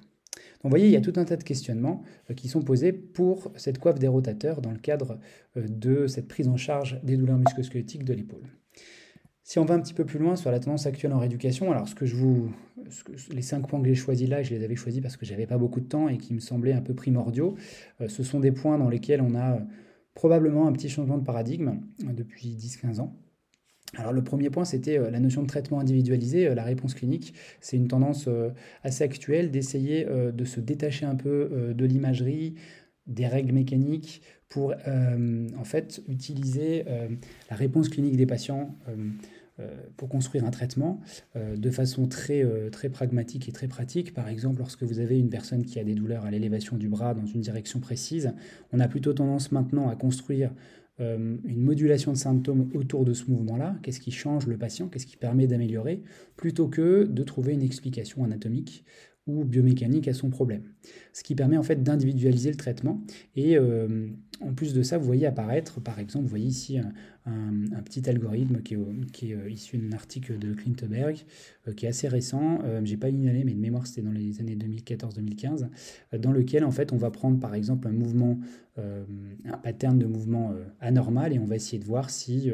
Vous 0.63 0.69
voyez, 0.69 0.87
il 0.87 0.91
y 0.91 0.95
a 0.95 1.01
tout 1.01 1.13
un 1.17 1.25
tas 1.25 1.35
de 1.35 1.43
questionnements 1.43 2.03
euh, 2.29 2.33
qui 2.33 2.47
sont 2.47 2.61
posés 2.61 2.93
pour 2.93 3.51
cette 3.55 3.79
coiffe 3.79 3.99
des 3.99 4.07
rotateurs 4.07 4.61
dans 4.61 4.71
le 4.71 4.77
cadre 4.77 5.19
de 5.55 6.07
cette 6.07 6.27
prise 6.27 6.47
en 6.47 6.57
charge 6.57 6.99
des 7.03 7.17
douleurs 7.17 7.37
musculosquelettiques 7.37 8.05
de 8.05 8.13
l'épaule. 8.13 8.47
Si 9.43 9.59
on 9.59 9.65
va 9.65 9.75
un 9.75 9.81
petit 9.81 9.93
peu 9.93 10.05
plus 10.05 10.19
loin 10.19 10.37
sur 10.37 10.51
la 10.51 10.59
tendance 10.59 10.85
actuelle 10.85 11.11
en 11.11 11.19
rééducation, 11.19 11.69
alors 11.71 11.93
que 11.93 12.05
je 12.05 12.15
vous, 12.15 12.49
les 13.29 13.41
cinq 13.41 13.67
points 13.67 13.81
que 13.81 13.87
j'ai 13.87 13.95
choisis 13.95 14.29
là, 14.29 14.41
je 14.41 14.55
les 14.55 14.63
avais 14.63 14.77
choisis 14.77 15.01
parce 15.01 15.17
que 15.17 15.25
j'avais 15.25 15.45
pas 15.45 15.57
beaucoup 15.57 15.81
de 15.81 15.85
temps 15.85 16.07
et 16.07 16.17
qui 16.17 16.33
me 16.33 16.39
semblaient 16.39 16.71
un 16.71 16.81
peu 16.81 16.93
primordiaux. 16.93 17.55
ce 18.07 18.23
sont 18.23 18.39
des 18.39 18.53
points 18.53 18.77
dans 18.77 18.87
lesquels 18.87 19.21
on 19.21 19.35
a 19.35 19.59
probablement 20.13 20.67
un 20.67 20.71
petit 20.71 20.89
changement 20.89 21.17
de 21.17 21.23
paradigme 21.23 21.79
euh, 22.03 22.13
depuis 22.13 22.55
10-15 22.55 22.99
ans. 22.99 23.15
Alors 23.97 24.13
le 24.13 24.23
premier 24.23 24.49
point, 24.49 24.65
c'était 24.65 24.97
euh, 24.97 25.09
la 25.11 25.19
notion 25.19 25.41
de 25.41 25.47
traitement 25.47 25.79
individualisé, 25.79 26.47
euh, 26.47 26.55
la 26.55 26.63
réponse 26.63 26.93
clinique. 26.93 27.33
C'est 27.61 27.77
une 27.77 27.87
tendance 27.87 28.27
assez 28.83 29.03
actuelle 29.03 29.51
d'essayer 29.51 30.05
de 30.05 30.45
se 30.45 30.59
détacher 30.59 31.05
un 31.05 31.15
peu 31.15 31.73
de 31.75 31.85
l'imagerie, 31.85 32.55
des 33.07 33.27
règles 33.27 33.53
mécaniques 33.53 34.21
pour 34.49 34.73
en 34.73 35.63
fait 35.63 36.01
utiliser 36.07 36.85
la 37.49 37.55
réponse 37.55 37.89
clinique 37.89 38.17
des 38.17 38.25
patients 38.25 38.77
euh, 39.59 39.67
pour 39.97 40.09
construire 40.09 40.45
un 40.45 40.49
traitement 40.49 40.99
euh, 41.35 41.55
de 41.55 41.69
façon 41.69 42.09
euh, 42.31 42.71
très 42.71 42.89
pragmatique 42.89 43.47
et 43.47 43.51
très 43.51 43.67
pratique. 43.67 44.11
Par 44.11 44.27
exemple, 44.27 44.57
lorsque 44.57 44.81
vous 44.81 44.97
avez 44.97 45.19
une 45.19 45.29
personne 45.29 45.63
qui 45.63 45.77
a 45.77 45.83
des 45.83 45.93
douleurs 45.93 46.25
à 46.25 46.31
l'élévation 46.31 46.75
du 46.75 46.89
bras 46.89 47.13
dans 47.13 47.27
une 47.27 47.41
direction 47.41 47.79
précise, 47.79 48.33
on 48.71 48.79
a 48.79 48.87
plutôt 48.87 49.13
tendance 49.13 49.51
maintenant 49.51 49.89
à 49.89 49.95
construire 49.95 50.51
une 50.99 51.61
modulation 51.61 52.11
de 52.11 52.17
symptômes 52.17 52.69
autour 52.75 53.03
de 53.03 53.13
ce 53.13 53.29
mouvement-là, 53.29 53.75
qu'est-ce 53.81 53.99
qui 53.99 54.11
change 54.11 54.45
le 54.47 54.57
patient, 54.57 54.87
qu'est-ce 54.87 55.07
qui 55.07 55.17
permet 55.17 55.47
d'améliorer, 55.47 56.03
plutôt 56.37 56.67
que 56.67 57.05
de 57.05 57.23
trouver 57.23 57.53
une 57.53 57.63
explication 57.63 58.23
anatomique 58.23 58.85
ou 59.25 59.45
biomécanique 59.45 60.07
à 60.07 60.13
son 60.13 60.29
problème. 60.29 60.63
Ce 61.13 61.23
qui 61.23 61.35
permet 61.35 61.57
en 61.57 61.63
fait 61.63 61.81
d'individualiser 61.81 62.51
le 62.51 62.57
traitement. 62.57 63.01
Et 63.35 63.57
euh, 63.57 64.07
en 64.41 64.53
plus 64.53 64.73
de 64.73 64.83
ça, 64.83 64.97
vous 64.97 65.05
voyez 65.05 65.25
apparaître, 65.25 65.79
par 65.79 65.99
exemple, 65.99 66.25
vous 66.25 66.29
voyez 66.29 66.47
ici 66.47 66.77
un, 66.77 66.91
petit 67.83 68.09
algorithme 68.09 68.61
qui 68.61 68.73
est, 68.73 69.35
euh, 69.35 69.49
issu 69.49 69.77
d'un 69.77 69.95
article 69.95 70.37
de 70.37 70.53
Klinteberg, 70.53 71.17
euh, 71.67 71.73
qui 71.73 71.85
est 71.85 71.89
assez 71.89 72.07
récent. 72.07 72.59
J'ai 72.83 72.97
pas 72.97 73.09
une 73.09 73.27
année, 73.27 73.43
mais 73.43 73.53
de 73.53 73.59
mémoire, 73.59 73.87
c'était 73.87 74.01
dans 74.01 74.11
les 74.11 74.39
années 74.39 74.55
2014-2015, 74.55 75.67
dans 76.19 76.31
lequel 76.31 76.65
en 76.65 76.71
fait 76.71 76.91
on 76.91 76.97
va 76.97 77.11
prendre 77.11 77.39
par 77.39 77.55
exemple 77.55 77.87
un 77.87 77.91
mouvement, 77.91 78.39
un 78.77 79.57
pattern 79.57 79.99
de 79.99 80.05
mouvement 80.05 80.53
anormal 80.81 81.31
et 81.33 81.39
on 81.39 81.45
va 81.45 81.55
essayer 81.55 81.77
de 81.77 81.85
voir 81.85 82.09
si 82.09 82.51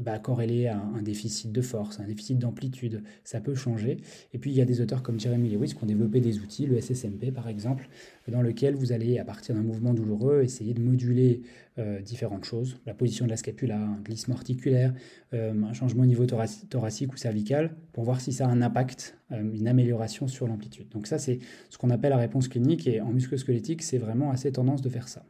bah, 0.00 0.18
corrélé 0.18 0.66
à 0.66 0.80
un 0.80 1.02
déficit 1.02 1.52
de 1.52 1.60
force, 1.60 2.00
un 2.00 2.06
déficit 2.06 2.38
d'amplitude, 2.38 3.02
ça 3.22 3.40
peut 3.40 3.54
changer. 3.54 3.98
Et 4.32 4.38
puis 4.38 4.50
il 4.50 4.56
y 4.56 4.62
a 4.62 4.64
des 4.64 4.80
auteurs 4.80 5.02
comme 5.02 5.20
Jeremy 5.20 5.50
Lewis 5.50 5.74
qui 5.74 5.82
ont 5.82 5.86
développé 5.86 6.20
des 6.20 6.38
outils, 6.38 6.66
le 6.66 6.80
SSMP 6.80 7.32
par 7.32 7.48
exemple, 7.48 7.88
dans 8.28 8.42
lequel 8.42 8.74
vous 8.74 8.92
allez, 8.92 9.18
à 9.18 9.24
partir 9.24 9.54
d'un 9.54 9.62
mouvement 9.62 9.94
douloureux, 9.94 10.42
essayer 10.42 10.69
de 10.74 10.80
moduler 10.80 11.42
euh, 11.78 12.00
différentes 12.00 12.44
choses. 12.44 12.78
La 12.86 12.94
position 12.94 13.24
de 13.24 13.30
la 13.30 13.36
scapula, 13.36 13.78
un 13.78 14.00
glissement 14.02 14.34
articulaire, 14.34 14.92
euh, 15.34 15.52
un 15.62 15.72
changement 15.72 16.02
au 16.02 16.06
niveau 16.06 16.26
thoracique 16.26 17.12
ou 17.12 17.16
cervical, 17.16 17.74
pour 17.92 18.04
voir 18.04 18.20
si 18.20 18.32
ça 18.32 18.46
a 18.46 18.48
un 18.48 18.62
impact, 18.62 19.16
euh, 19.32 19.42
une 19.54 19.68
amélioration 19.68 20.28
sur 20.28 20.46
l'amplitude. 20.46 20.88
Donc 20.90 21.06
ça, 21.06 21.18
c'est 21.18 21.38
ce 21.68 21.78
qu'on 21.78 21.90
appelle 21.90 22.10
la 22.10 22.18
réponse 22.18 22.48
clinique, 22.48 22.86
et 22.86 23.00
en 23.00 23.10
musculosquelettique, 23.10 23.82
c'est 23.82 23.98
vraiment 23.98 24.30
assez 24.30 24.52
tendance 24.52 24.82
de 24.82 24.88
faire 24.88 25.08
ça. 25.08 25.24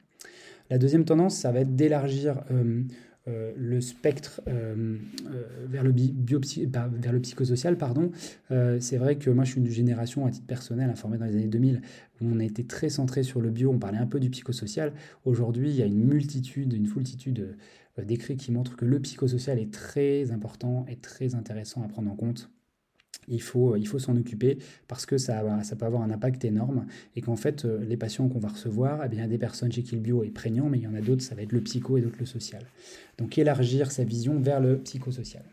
La 0.70 0.78
deuxième 0.78 1.04
tendance, 1.04 1.36
ça 1.36 1.50
va 1.50 1.60
être 1.60 1.74
d'élargir 1.74 2.44
euh, 3.30 3.52
le 3.56 3.80
spectre 3.80 4.40
euh, 4.48 4.96
euh, 5.26 5.66
vers, 5.68 5.84
le 5.84 5.92
vers 5.92 7.12
le 7.12 7.20
psychosocial. 7.20 7.76
Pardon. 7.76 8.10
c'est 8.80 8.96
vrai 8.96 9.16
que 9.16 9.30
moi, 9.30 9.44
je 9.44 9.52
suis 9.52 9.60
une 9.60 9.70
génération, 9.70 10.26
à 10.26 10.30
titre 10.30 10.46
personnel, 10.46 10.90
informée 10.90 11.18
dans 11.18 11.26
les 11.26 11.36
années 11.36 11.46
2000, 11.46 11.82
où 12.20 12.26
on 12.26 12.40
a 12.40 12.44
été 12.44 12.64
très 12.64 12.88
centré 12.88 13.22
sur 13.22 13.40
le 13.40 13.50
bio, 13.50 13.70
on 13.70 13.78
parlait 13.78 13.98
un 13.98 14.06
peu 14.06 14.20
du 14.20 14.30
psychosocial. 14.30 14.92
Aujourd'hui, 15.24 15.70
il 15.70 15.76
y 15.76 15.82
a 15.82 15.86
une 15.86 16.04
multitude, 16.04 16.72
une 16.72 16.86
foultitude 16.86 17.56
d'écrits 17.98 18.36
qui 18.36 18.52
montrent 18.52 18.76
que 18.76 18.84
le 18.84 19.00
psychosocial 19.00 19.58
est 19.58 19.72
très 19.72 20.30
important 20.32 20.86
et 20.88 20.96
très 20.96 21.34
intéressant 21.34 21.82
à 21.82 21.88
prendre 21.88 22.10
en 22.10 22.16
compte 22.16 22.50
il 23.30 23.42
faut, 23.42 23.76
il 23.76 23.86
faut 23.86 23.98
s'en 23.98 24.16
occuper 24.16 24.58
parce 24.88 25.06
que 25.06 25.18
ça, 25.18 25.42
peut 25.78 25.86
avoir 25.86 26.02
un 26.02 26.10
impact 26.10 26.44
énorme 26.44 26.86
et 27.16 27.22
qu'en 27.22 27.36
fait, 27.36 27.64
euh, 27.64 27.82
les 27.84 27.96
patients 27.96 28.28
qu'on 28.28 28.38
va 28.38 28.48
recevoir, 28.48 29.02
eh 29.04 29.08
bien, 29.08 29.26
des 29.26 29.38
personnes 29.38 29.72
chez 29.72 29.82
qui 29.82 29.94
le 29.94 30.00
bio 30.00 30.22
est 30.22 30.30
prégnant, 30.30 30.68
mais 30.68 30.78
il 30.78 30.84
y 30.84 30.86
en 30.86 30.94
a 30.94 31.00
d'autres, 31.00 31.22
ça 31.22 31.34
va 31.34 31.42
être 31.42 31.52
le 31.52 31.60
psycho 31.60 31.96
et 31.96 32.00
d'autres 32.00 32.18
le 32.20 32.26
social. 32.26 32.62
Donc 33.18 33.38
élargir 33.38 33.90
sa 33.90 34.04
vision 34.04 34.38
vers 34.38 34.60
le 34.60 34.78
psychosocial. 34.78 35.44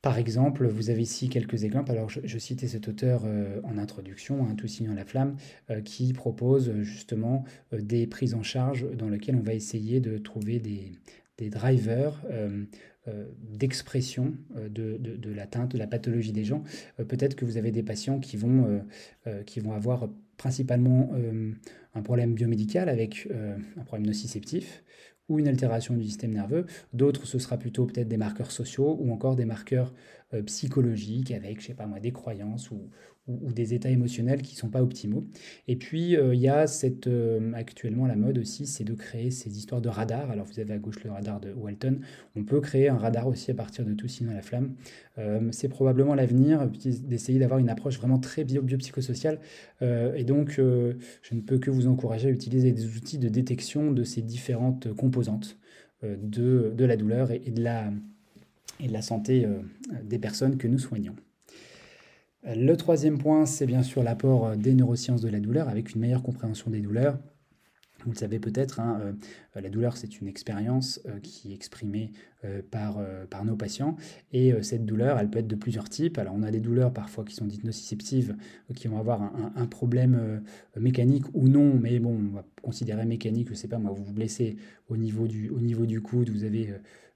Par 0.00 0.16
exemple, 0.16 0.66
vous 0.68 0.90
avez 0.90 1.02
ici 1.02 1.28
quelques 1.28 1.64
exemples. 1.64 1.90
Alors, 1.90 2.08
je, 2.08 2.38
citais 2.38 2.68
cet 2.68 2.86
auteur 2.86 3.22
euh, 3.24 3.60
en 3.64 3.78
introduction, 3.78 4.46
hein, 4.46 4.54
Tout 4.54 4.68
la 4.94 5.04
flamme, 5.04 5.36
euh, 5.70 5.80
qui 5.80 6.12
propose 6.12 6.72
justement 6.82 7.44
des 7.72 8.06
prises 8.06 8.34
en 8.34 8.44
charge 8.44 8.86
dans 8.96 9.08
lesquelles 9.08 9.34
on 9.34 9.42
va 9.42 9.54
essayer 9.54 9.98
de 9.98 10.16
trouver 10.18 10.60
des, 10.60 11.50
drivers 11.50 12.22
euh, 12.30 12.64
d'expression 13.40 14.34
euh, 14.56 14.68
de, 14.68 15.30
l'atteinte, 15.30 15.72
de 15.72 15.78
la 15.78 15.86
pathologie 15.86 16.32
des 16.32 16.44
gens. 16.44 16.62
Euh, 16.98 17.04
peut-être 17.04 17.34
que 17.34 17.44
vous 17.44 17.56
avez 17.56 17.70
des 17.70 17.82
patients 17.82 18.20
qui 18.20 18.36
vont, 18.36 18.82
qui 19.46 19.60
vont 19.60 19.72
avoir 19.72 20.08
principalement 20.36 21.10
un 21.94 22.02
problème 22.02 22.34
biomédical 22.34 22.88
avec 22.88 23.28
un 23.76 23.84
problème 23.84 24.06
nociceptif 24.06 24.84
ou 25.28 25.38
une 25.38 25.48
altération 25.48 25.94
du 25.94 26.04
système 26.04 26.32
nerveux. 26.32 26.66
D'autres, 26.92 27.26
ce 27.26 27.38
sera 27.38 27.58
plutôt 27.58 27.86
peut-être 27.86 28.08
des 28.08 28.16
marqueurs 28.16 28.50
sociaux 28.50 28.96
ou 29.00 29.12
encore 29.12 29.36
des 29.36 29.44
marqueurs 29.44 29.92
psychologiques 30.46 31.32
avec, 31.32 31.60
je 31.60 31.66
sais 31.66 31.74
pas 31.74 31.86
moi, 31.86 32.00
des 32.00 32.12
croyances 32.12 32.70
ou, 32.70 32.88
ou, 33.28 33.52
des 33.52 33.74
états 33.74 33.90
émotionnels 33.90 34.42
qui 34.42 34.54
ne 34.54 34.58
sont 34.58 34.68
pas 34.68 34.82
optimaux. 34.82 35.24
Et 35.66 35.76
puis, 35.76 36.16
euh, 36.16 36.34
il 36.34 36.40
y 36.40 36.48
a 36.48 36.66
cette, 36.66 37.06
euh, 37.06 37.52
actuellement 37.54 38.06
la 38.06 38.16
mode 38.16 38.38
aussi, 38.38 38.66
c'est 38.66 38.84
de 38.84 38.94
créer 38.94 39.30
ces 39.30 39.58
histoires 39.58 39.80
de 39.80 39.88
radars. 39.88 40.30
Alors, 40.30 40.46
vous 40.46 40.60
avez 40.60 40.74
à 40.74 40.78
gauche 40.78 41.02
le 41.04 41.10
radar 41.10 41.40
de 41.40 41.52
Walton. 41.52 42.00
On 42.36 42.44
peut 42.44 42.60
créer 42.60 42.88
un 42.88 42.96
radar 42.96 43.26
aussi 43.28 43.50
à 43.50 43.54
partir 43.54 43.84
de 43.84 43.92
tout 43.92 44.08
sinon 44.08 44.32
la 44.32 44.42
flamme. 44.42 44.74
Euh, 45.18 45.48
c'est 45.52 45.68
probablement 45.68 46.14
l'avenir 46.14 46.68
d'essayer 46.68 47.38
d'avoir 47.38 47.60
une 47.60 47.68
approche 47.68 47.98
vraiment 47.98 48.18
très 48.18 48.44
bio 48.44 48.62
biopsychosociale. 48.62 49.40
et 49.80 50.24
donc, 50.24 50.52
je 50.56 51.34
ne 51.34 51.40
peux 51.40 51.58
que 51.58 51.70
vous 51.70 51.86
encourager 51.86 52.28
à 52.28 52.30
utiliser 52.30 52.72
des 52.72 52.96
outils 52.96 53.18
de 53.18 53.28
détection 53.28 53.92
de 53.92 54.04
ces 54.04 54.22
différentes 54.22 54.92
composantes 54.94 55.58
de, 56.02 56.72
de, 56.76 56.84
la 56.84 56.96
douleur 56.96 57.30
et, 57.30 57.38
de 57.38 57.62
la, 57.62 57.92
et 58.80 58.88
de 58.88 58.92
la 58.92 59.02
santé 59.02 59.46
des 60.04 60.18
personnes 60.18 60.56
que 60.56 60.68
nous 60.68 60.78
soignons. 60.78 61.14
Le 62.44 62.76
troisième 62.76 63.18
point, 63.18 63.46
c'est 63.46 63.66
bien 63.66 63.82
sûr 63.82 64.02
l'apport 64.02 64.46
euh, 64.46 64.56
des 64.56 64.74
neurosciences 64.74 65.22
de 65.22 65.28
la 65.28 65.40
douleur 65.40 65.68
avec 65.68 65.94
une 65.94 66.00
meilleure 66.00 66.22
compréhension 66.22 66.70
des 66.70 66.80
douleurs. 66.80 67.18
Vous 68.04 68.12
le 68.12 68.16
savez 68.16 68.38
peut-être, 68.38 68.78
hein, 68.78 69.00
euh, 69.02 69.12
la 69.60 69.68
douleur, 69.68 69.96
c'est 69.96 70.20
une 70.20 70.28
expérience 70.28 71.00
euh, 71.06 71.18
qui 71.18 71.50
est 71.50 71.54
exprimée 71.54 72.12
par, 72.70 73.04
par 73.30 73.44
nos 73.44 73.56
patients. 73.56 73.96
Et 74.30 74.52
cette 74.62 74.86
douleur, 74.86 75.18
elle 75.18 75.28
peut 75.28 75.40
être 75.40 75.48
de 75.48 75.56
plusieurs 75.56 75.88
types. 75.88 76.18
Alors, 76.18 76.34
on 76.36 76.44
a 76.44 76.52
des 76.52 76.60
douleurs 76.60 76.92
parfois 76.92 77.24
qui 77.24 77.34
sont 77.34 77.46
dites 77.46 77.64
nociceptives, 77.64 78.36
qui 78.76 78.86
vont 78.86 79.00
avoir 79.00 79.22
un, 79.56 79.66
problème 79.66 80.40
mécanique 80.76 81.24
ou 81.34 81.48
non, 81.48 81.74
mais 81.74 81.98
bon, 81.98 82.16
on 82.16 82.36
va 82.36 82.44
considérer 82.62 83.04
mécanique, 83.06 83.48
je 83.48 83.54
ne 83.54 83.56
sais 83.56 83.66
pas, 83.66 83.78
moi, 83.78 83.90
vous 83.90 84.04
vous 84.04 84.12
blessez 84.12 84.56
au 84.88 84.96
niveau 84.96 85.26
du, 85.26 85.50
au 85.50 85.58
niveau 85.58 85.84
du 85.84 86.00
coude, 86.00 86.30
vous 86.30 86.44
avez 86.44 86.72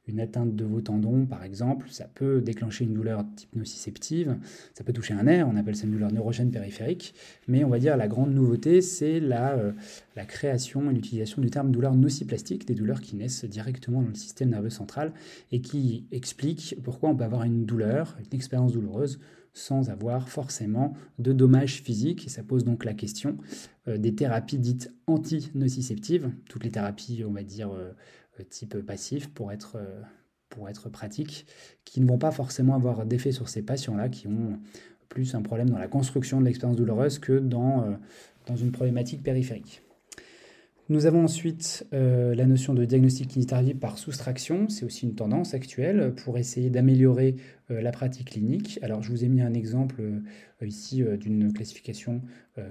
une 0.08 0.20
atteinte 0.20 0.56
de 0.56 0.64
vos 0.64 0.80
tendons, 0.80 1.26
par 1.26 1.44
exemple, 1.44 1.86
ça 1.90 2.08
peut 2.12 2.40
déclencher 2.40 2.84
une 2.84 2.94
douleur 2.94 3.24
type 3.36 3.54
nociceptive, 3.54 4.36
ça 4.74 4.82
peut 4.84 4.92
toucher 4.92 5.14
un 5.14 5.22
nerf, 5.22 5.48
on 5.48 5.56
appelle 5.56 5.76
ça 5.76 5.86
une 5.86 5.92
douleur 5.92 6.12
neurogène 6.12 6.50
périphérique, 6.50 7.14
mais 7.46 7.62
on 7.64 7.68
va 7.68 7.78
dire 7.78 7.96
la 7.96 8.08
grande 8.08 8.34
nouveauté, 8.34 8.80
c'est 8.80 9.20
la, 9.20 9.52
euh, 9.52 9.72
la 10.16 10.24
création 10.24 10.90
et 10.90 10.94
l'utilisation 10.94 11.40
du 11.40 11.50
terme 11.50 11.70
douleur 11.70 11.94
nociplastique, 11.94 12.66
des 12.66 12.74
douleurs 12.74 13.00
qui 13.00 13.16
naissent 13.16 13.44
directement 13.44 14.02
dans 14.02 14.08
le 14.08 14.14
système 14.14 14.50
nerveux 14.50 14.70
central 14.70 15.12
et 15.52 15.60
qui 15.60 16.06
expliquent 16.10 16.76
pourquoi 16.82 17.10
on 17.10 17.16
peut 17.16 17.24
avoir 17.24 17.44
une 17.44 17.64
douleur, 17.64 18.16
une 18.18 18.36
expérience 18.36 18.72
douloureuse, 18.72 19.20
sans 19.54 19.90
avoir 19.90 20.28
forcément 20.28 20.94
de 21.18 21.32
dommages 21.32 21.82
physiques. 21.82 22.26
Et 22.26 22.30
ça 22.30 22.42
pose 22.42 22.64
donc 22.64 22.84
la 22.84 22.94
question 22.94 23.36
euh, 23.88 23.98
des 23.98 24.14
thérapies 24.14 24.58
dites 24.58 24.92
anti-nociceptives, 25.06 26.30
toutes 26.48 26.64
les 26.64 26.70
thérapies, 26.70 27.24
on 27.26 27.32
va 27.32 27.42
dire, 27.42 27.70
euh, 27.70 27.92
type 28.48 28.78
passif 28.84 29.28
pour 29.28 29.52
être, 29.52 29.76
euh, 29.76 30.02
pour 30.48 30.68
être 30.68 30.88
pratique, 30.88 31.46
qui 31.84 32.00
ne 32.00 32.06
vont 32.06 32.18
pas 32.18 32.30
forcément 32.30 32.74
avoir 32.74 33.06
d'effet 33.06 33.32
sur 33.32 33.48
ces 33.48 33.62
patients-là, 33.62 34.08
qui 34.08 34.28
ont 34.28 34.58
plus 35.08 35.34
un 35.34 35.42
problème 35.42 35.70
dans 35.70 35.78
la 35.78 35.88
construction 35.88 36.40
de 36.40 36.46
l'expérience 36.46 36.76
douloureuse 36.76 37.18
que 37.18 37.38
dans, 37.38 37.82
euh, 37.82 37.96
dans 38.46 38.56
une 38.56 38.72
problématique 38.72 39.22
périphérique. 39.22 39.82
Nous 40.88 41.06
avons 41.06 41.24
ensuite 41.24 41.86
euh, 41.92 42.34
la 42.34 42.44
notion 42.44 42.74
de 42.74 42.84
diagnostic 42.84 43.28
kinésithérapie 43.28 43.74
par 43.74 43.98
soustraction. 43.98 44.68
C'est 44.68 44.84
aussi 44.84 45.06
une 45.06 45.14
tendance 45.14 45.54
actuelle 45.54 46.12
pour 46.24 46.38
essayer 46.38 46.70
d'améliorer 46.70 47.36
euh, 47.70 47.80
la 47.80 47.92
pratique 47.92 48.30
clinique. 48.32 48.80
Alors, 48.82 49.00
je 49.00 49.10
vous 49.10 49.24
ai 49.24 49.28
mis 49.28 49.42
un 49.42 49.54
exemple 49.54 50.00
euh, 50.00 50.66
ici 50.66 51.02
d'une 51.18 51.52
classification 51.52 52.22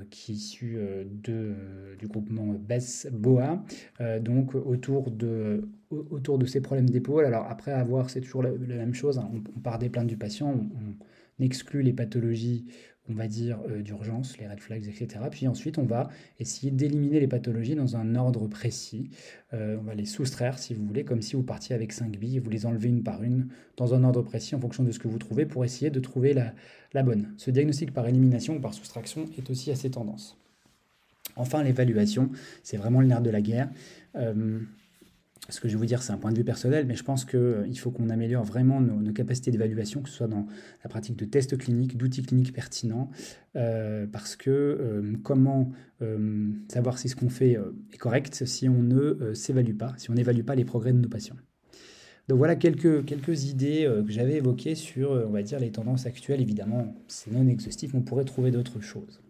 qui 0.09 0.31
est 0.31 0.35
issue 0.35 0.77
de, 1.23 1.55
du 1.99 2.07
groupement 2.07 2.53
BES-BOA, 2.53 3.65
donc 4.21 4.55
autour 4.55 5.11
de, 5.11 5.67
autour 5.89 6.37
de 6.37 6.45
ces 6.45 6.61
problèmes 6.61 6.89
d'épaule. 6.89 7.25
Alors, 7.25 7.47
après 7.49 7.73
avoir, 7.73 8.09
c'est 8.09 8.21
toujours 8.21 8.43
la, 8.43 8.51
même 8.51 8.93
chose. 8.93 9.17
Hein. 9.17 9.29
On, 9.33 9.59
part 9.59 9.77
des 9.77 9.89
plaintes 9.89 10.07
du 10.07 10.15
patient, 10.15 10.53
on 10.53 11.43
exclut 11.43 11.81
les 11.81 11.91
pathologies 11.91 12.65
on 13.09 13.13
va 13.13 13.27
dire, 13.27 13.59
euh, 13.67 13.81
d'urgence, 13.81 14.37
les 14.37 14.47
red 14.47 14.59
flags, 14.59 14.87
etc. 14.87 15.25
Puis 15.29 15.47
ensuite, 15.47 15.77
on 15.77 15.83
va 15.83 16.09
essayer 16.39 16.71
d'éliminer 16.71 17.19
les 17.19 17.27
pathologies 17.27 17.75
dans 17.75 17.95
un 17.95 18.15
ordre 18.15 18.47
précis. 18.47 19.09
Euh, 19.53 19.77
on 19.79 19.83
va 19.83 19.95
les 19.95 20.05
soustraire, 20.05 20.59
si 20.59 20.73
vous 20.73 20.85
voulez, 20.85 21.03
comme 21.03 21.21
si 21.21 21.35
vous 21.35 21.43
partiez 21.43 21.75
avec 21.75 21.91
5 21.93 22.17
billes 22.17 22.37
et 22.37 22.39
vous 22.39 22.49
les 22.49 22.65
enlevez 22.65 22.89
une 22.89 23.03
par 23.03 23.23
une 23.23 23.47
dans 23.77 23.93
un 23.93 24.03
ordre 24.03 24.21
précis 24.21 24.55
en 24.55 24.59
fonction 24.59 24.83
de 24.83 24.91
ce 24.91 24.99
que 24.99 25.07
vous 25.07 25.17
trouvez 25.17 25.45
pour 25.45 25.65
essayer 25.65 25.89
de 25.89 25.99
trouver 25.99 26.33
la, 26.33 27.03
bonne. 27.03 27.33
Ce 27.37 27.49
diagnostic 27.51 27.93
par 27.93 28.07
élimination 28.07 28.55
ou 28.57 28.59
par 28.59 28.73
soustraction 28.73 29.25
est 29.37 29.49
aussi 29.49 29.71
assez 29.71 29.89
tendance. 29.89 30.37
Enfin, 31.35 31.63
l'évaluation, 31.63 32.29
c'est 32.63 32.77
vraiment 32.77 33.01
le 33.01 33.07
nerf 33.07 33.21
de 33.21 33.29
la 33.29 33.41
guerre. 33.41 33.69
Euh, 34.15 34.59
ce 35.49 35.59
que 35.59 35.67
je 35.67 35.73
vais 35.73 35.79
vous 35.79 35.85
dire, 35.85 36.03
c'est 36.03 36.13
un 36.13 36.17
point 36.17 36.31
de 36.31 36.37
vue 36.37 36.43
personnel, 36.43 36.85
mais 36.85 36.95
je 36.95 37.03
pense 37.03 37.25
qu'il 37.25 37.39
euh, 37.39 37.73
faut 37.75 37.91
qu'on 37.91 38.09
améliore 38.09 38.43
vraiment 38.43 38.79
nos, 38.79 39.11
capacités 39.11 39.51
d'évaluation, 39.51 40.01
que 40.01 40.09
ce 40.09 40.15
soit 40.15 40.27
dans 40.27 40.45
la 40.83 40.89
pratique 40.89 41.17
de 41.17 41.25
tests 41.25 41.57
cliniques, 41.57 41.97
d'outils 41.97 42.21
cliniques 42.21 42.53
pertinents, 42.53 43.09
euh, 43.55 44.05
parce 44.07 44.35
que 44.35 44.49
euh, 44.49 45.13
comment 45.23 45.71
savoir 46.67 46.97
si 46.97 47.09
ce 47.09 47.15
qu'on 47.15 47.29
fait 47.29 47.59
est 47.93 47.97
correct 47.97 48.47
si 48.47 48.67
on 48.67 48.81
ne 48.81 49.35
s'évalue 49.35 49.75
pas, 49.75 49.93
si 49.97 50.09
on 50.09 50.15
n'évalue 50.15 50.41
pas 50.41 50.55
les 50.55 50.65
progrès 50.65 50.93
de 50.93 50.97
nos 50.97 51.09
patients. 51.09 51.35
Donc 52.27 52.39
voilà 52.39 52.55
quelques, 52.55 53.05
quelques 53.05 53.45
idées 53.45 53.87
que 54.03 54.11
j'avais 54.11 54.37
évoquées 54.37 54.73
sur, 54.73 55.11
on 55.11 55.29
va 55.29 55.43
dire, 55.43 55.59
les 55.59 55.71
tendances 55.71 56.07
actuelles. 56.07 56.41
Évidemment, 56.41 56.95
c'est 57.07 57.31
non 57.31 57.47
exhaustif, 57.47 57.93
on 57.93 58.01
pourrait 58.01 58.25
trouver 58.25 58.49
d'autres 58.49 58.81
choses. 58.81 59.21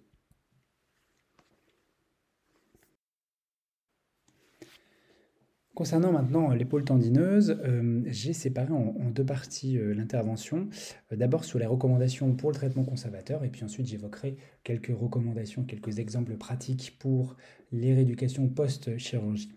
Concernant 5.81 6.11
maintenant 6.11 6.51
l'épaule 6.51 6.85
tendineuse, 6.85 7.57
euh, 7.65 8.03
j'ai 8.05 8.33
séparé 8.33 8.71
en, 8.71 9.09
deux 9.09 9.25
parties 9.25 9.79
euh, 9.79 9.95
l'intervention. 9.95 10.69
Euh, 11.11 11.15
d'abord 11.15 11.43
sur 11.43 11.57
les 11.57 11.65
recommandations 11.65 12.35
pour 12.35 12.51
le 12.51 12.55
traitement 12.55 12.83
conservateur, 12.83 13.43
et 13.43 13.49
puis 13.49 13.63
ensuite 13.63 13.87
j'évoquerai 13.87 14.37
quelques 14.63 14.95
recommandations, 14.95 15.63
quelques 15.63 15.97
exemples 15.97 16.37
pratiques 16.37 16.97
pour 16.99 17.35
les 17.71 17.95
rééducations 17.95 18.47
post-chirurgie. 18.47 19.49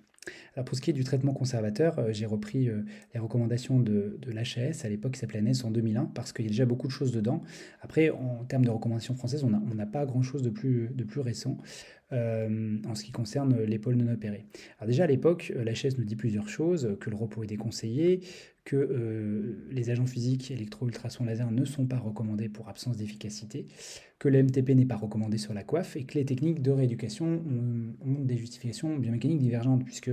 Alors 0.55 0.65
pour 0.65 0.77
ce 0.77 0.83
qui 0.83 0.91
est 0.91 0.95
du 0.95 1.05
traitement 1.05 1.33
conservateur, 1.33 1.99
euh, 1.99 2.13
j'ai 2.13 2.27
repris 2.27 2.69
euh, 2.69 2.85
les 3.13 3.21
recommandations 3.21 3.81
de, 3.81 4.19
de 4.21 4.31
l'HAS 4.31 4.85
à 4.85 4.89
l'époque 4.89 5.13
qui 5.13 5.21
s'appelait 5.21 5.43
NES 5.43 5.65
en 5.65 5.71
2001 5.71 6.07
parce 6.15 6.33
qu'il 6.33 6.45
y 6.45 6.49
a 6.49 6.51
déjà 6.51 6.67
beaucoup 6.67 6.87
de 6.87 6.93
choses 6.93 7.13
dedans. 7.13 7.43
Après, 7.81 8.11
en 8.11 8.45
termes 8.45 8.65
de 8.65 8.71
recommandations 8.71 9.15
françaises, 9.15 9.45
on 9.45 9.51
n'a 9.51 9.87
pas 9.87 10.07
grand-chose 10.07 10.43
de 10.43 10.51
plus, 10.51 10.91
de 10.95 11.05
plus 11.05 11.21
récent 11.21 11.59
euh, 12.13 12.79
en 12.87 12.95
ce 12.95 13.05
qui 13.05 13.13
concerne 13.13 13.63
l'épaule 13.63 13.97
non 13.97 14.13
opérée. 14.13 14.47
Alors 14.79 14.89
déjà 14.89 15.05
à 15.05 15.07
l'époque, 15.07 15.53
l'HAS 15.57 15.99
nous 15.99 16.05
dit 16.05 16.17
plusieurs 16.17 16.49
choses, 16.49 16.97
que 17.01 17.11
le 17.11 17.17
repos 17.17 17.43
est 17.43 17.49
déconseillé, 17.49 18.21
que 18.65 19.59
les 19.71 19.91
agents 19.91 20.07
physiques 20.07 20.51
électro-ultrasons 20.51 21.25
laser 21.25 21.51
ne 21.51 21.65
sont 21.65 21.87
pas 21.87 21.99
recommandés 21.99 22.49
pour 22.49 22.69
absence 22.69 22.97
d'efficacité, 22.97 23.67
que 24.19 24.29
le 24.29 24.43
MTP 24.43 24.71
n'est 24.71 24.87
pas 24.87 24.97
recommandé 24.97 25.39
sur 25.39 25.55
la 25.55 25.65
coiffe 25.65 25.97
et 25.97 26.05
que 26.05 26.15
les 26.15 26.25
techniques 26.25 26.63
de 26.63 26.71
rééducation 26.71 27.27
ont, 27.27 28.21
des 28.25 28.37
justifications 28.37 28.97
biomécaniques 28.97 29.41
divergentes, 29.41 29.85
puisque 29.85 30.11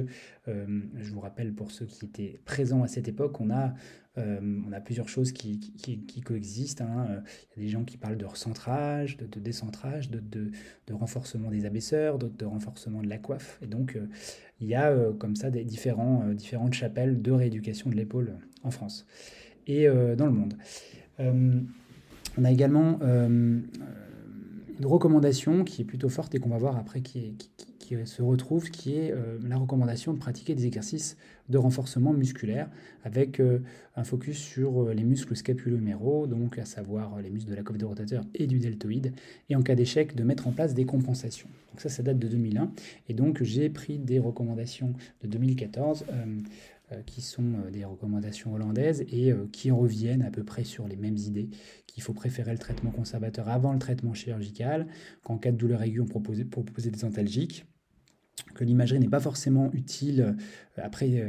euh, 0.48 0.82
je 0.98 1.14
vous 1.14 1.20
rappelle 1.20 1.54
pour 1.54 1.72
ceux 1.72 1.86
qui 1.86 2.06
étaient 2.06 2.40
présents 2.46 2.84
à 2.84 2.88
cette 2.88 3.08
époque, 3.08 3.40
on 3.40 3.52
a, 3.52 3.74
euh, 4.18 4.62
on 4.68 4.72
a 4.74 4.82
plusieurs 4.82 5.08
choses 5.08 5.32
qui, 5.32 5.60
qui, 5.60 6.22
coexistent. 6.22 6.82
Hein. 6.82 7.24
Il 7.56 7.60
y 7.60 7.62
a 7.62 7.66
des 7.66 7.72
gens 7.72 7.84
qui 7.84 7.98
parlent 7.98 8.18
de 8.18 8.26
recentrage, 8.26 9.18
de, 9.18 9.40
décentrage, 9.40 10.10
de, 10.10 10.20
de, 10.20 10.94
renforcement 10.94 11.50
des 11.50 11.66
abaisseurs, 11.66 12.18
d'autres 12.18 12.38
de 12.38 12.46
renforcement 12.46 13.02
de 13.02 13.08
la 13.08 13.18
coiffe. 13.18 13.60
Et 13.62 13.68
donc 13.68 13.96
euh, 13.96 14.08
il 14.60 14.68
y 14.68 14.76
a 14.76 14.94
comme 15.20 15.36
ça 15.36 15.50
des 15.50 15.64
différents, 15.64 16.28
différentes 16.34 16.74
chapelles 16.74 17.22
de 17.22 17.32
rééducation 17.32 17.90
de 17.90 17.96
l'épaule 17.96 18.38
en 18.64 18.72
France 18.72 19.08
et 19.68 19.88
dans 19.88 20.26
le 20.26 20.32
monde. 20.32 20.56
On 22.38 22.46
a 22.46 22.52
également 22.52 23.00
euh, 23.02 23.60
une 24.80 24.86
recommandation 24.86 25.64
qui 25.64 25.82
est 25.82 25.86
plutôt 25.86 26.10
forte 26.10 26.34
et 26.34 26.40
qu'on 26.40 26.50
va 26.50 26.58
voir 26.58 26.78
après 26.78 27.02
qui, 27.02 27.36
se 28.06 28.22
retrouve, 28.22 28.72
qui 28.72 28.96
est 28.96 29.12
euh, 29.12 29.38
la 29.46 29.58
recommandation 29.58 30.14
de 30.14 30.18
pratiquer 30.18 30.56
des 30.56 30.66
exercices 30.66 31.18
de 31.50 31.58
renforcement 31.58 32.14
musculaire 32.14 32.70
avec 33.04 33.42
euh, 33.42 33.60
un 33.98 34.06
focus 34.06 34.38
sur 34.38 34.94
les 34.94 35.04
muscles 35.04 35.36
scapuloméraux, 35.36 36.26
donc 36.26 36.58
à 36.58 36.64
savoir 36.64 37.22
les 37.22 37.30
muscles 37.30 37.50
de 37.50 37.56
la 37.56 37.64
coiffe 37.64 37.78
de 37.78 37.84
rotateur 37.86 38.24
et 38.34 38.48
du 38.48 38.60
deltoïde, 38.60 39.12
et 39.50 39.58
en 39.58 39.62
cas 39.62 39.76
d'échec 39.76 40.16
de 40.16 40.24
mettre 40.24 40.48
en 40.48 40.52
place 40.52 40.74
des 40.74 40.86
compensations. 40.86 41.50
Donc 41.72 41.82
ça, 41.82 41.90
ça 41.90 42.02
date 42.02 42.18
de 42.18 42.30
2001, 42.30 42.72
et 43.10 43.14
donc 43.14 43.44
j'ai 43.44 43.70
pris 43.70 44.00
des 44.00 44.20
recommandations 44.20 44.94
de 45.22 45.28
2014 45.28 46.06
euh, 46.92 47.02
qui 47.06 47.22
sont 47.22 47.54
euh, 47.66 47.72
des 47.72 47.86
recommandations 47.86 48.54
hollandaises 48.54 49.06
et 49.12 49.32
euh, 49.32 49.48
qui 49.52 49.72
reviennent 49.72 50.24
à 50.24 50.32
peu 50.32 50.44
près 50.44 50.64
sur 50.64 50.88
les 50.88 50.96
mêmes 50.96 51.18
idées, 51.18 51.50
qu'il 51.92 52.04
faut 52.04 52.14
préférer 52.14 52.52
le 52.52 52.58
traitement 52.58 52.92
conservateur 52.92 53.50
avant 53.50 53.74
le 53.74 53.80
traitement 53.80 54.14
chirurgical, 54.14 54.88
qu'en 55.24 55.38
cas 55.38 55.52
de 55.52 55.58
douleur 55.58 55.82
aiguë, 55.84 56.02
on 56.02 56.06
propose, 56.06 56.44
proposer 56.46 56.92
des 56.92 57.06
antalgiques, 57.06 57.66
que 58.56 58.64
l'imagerie 58.64 59.00
n'est 59.00 59.10
pas 59.10 59.20
forcément 59.20 59.72
utile 59.74 60.36
après, 60.76 61.24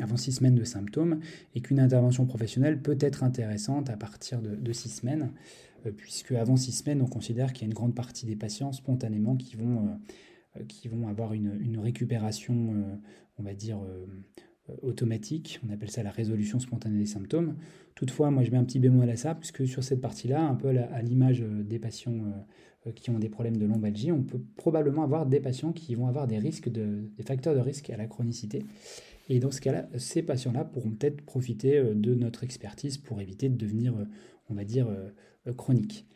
avant 0.00 0.16
six 0.16 0.32
semaines 0.32 0.54
de 0.54 0.64
symptômes 0.64 1.20
et 1.54 1.60
qu'une 1.60 1.80
intervention 1.80 2.24
professionnelle 2.24 2.80
peut 2.80 2.96
être 3.00 3.24
intéressante 3.24 3.90
à 3.90 3.96
partir 3.96 4.40
de, 4.40 4.72
six 4.72 4.88
semaines, 4.88 5.32
puisque 5.96 6.32
avant 6.32 6.56
six 6.56 6.72
semaines, 6.72 7.02
on 7.02 7.06
considère 7.06 7.52
qu'il 7.52 7.62
y 7.62 7.64
a 7.64 7.68
une 7.68 7.74
grande 7.74 7.94
partie 7.94 8.26
des 8.26 8.36
patients 8.36 8.72
spontanément 8.72 9.36
qui 9.36 9.56
vont, 9.56 9.98
qui 10.68 10.88
vont 10.88 11.08
avoir 11.08 11.34
une, 11.34 11.58
une 11.60 11.78
récupération, 11.78 12.98
on 13.38 13.42
va 13.42 13.54
dire, 13.54 13.78
euh, 13.82 14.06
automatique, 14.82 15.60
on 15.66 15.72
appelle 15.72 15.90
ça 15.90 16.02
la 16.02 16.10
résolution 16.10 16.58
spontanée 16.58 16.98
des 16.98 17.06
symptômes. 17.06 17.56
Toutefois, 17.94 18.30
moi 18.30 18.42
je 18.42 18.50
mets 18.50 18.56
un 18.56 18.64
petit 18.64 18.78
bémol 18.78 19.08
à 19.08 19.16
ça, 19.16 19.34
puisque 19.34 19.66
sur 19.66 19.82
cette 19.82 20.00
partie-là, 20.00 20.42
un 20.42 20.54
peu 20.54 20.68
à 20.68 21.02
l'image 21.02 21.42
euh, 21.42 21.62
des 21.62 21.78
patients 21.78 22.12
euh, 22.86 22.92
qui 22.92 23.10
ont 23.10 23.18
des 23.18 23.28
problèmes 23.28 23.56
de 23.56 23.66
lombalgie, 23.66 24.12
on 24.12 24.22
peut 24.22 24.40
probablement 24.56 25.02
avoir 25.02 25.26
des 25.26 25.40
patients 25.40 25.72
qui 25.72 25.94
vont 25.94 26.06
avoir 26.06 26.26
des 26.26 26.38
risques, 26.38 26.68
de, 26.68 27.10
des 27.16 27.22
facteurs 27.22 27.54
de 27.54 27.60
risque 27.60 27.90
à 27.90 27.96
la 27.96 28.06
chronicité. 28.06 28.64
Et 29.28 29.40
dans 29.40 29.50
ce 29.50 29.60
cas-là, 29.60 29.88
ces 29.96 30.22
patients-là 30.22 30.64
pourront 30.64 30.90
peut-être 30.90 31.20
profiter 31.22 31.82
de 31.82 32.14
notre 32.14 32.44
expertise 32.44 32.96
pour 32.96 33.20
éviter 33.20 33.48
de 33.48 33.56
devenir, 33.56 33.92
on 34.48 34.54
va 34.54 34.62
dire, 34.62 34.86
chroniques. 35.52 36.06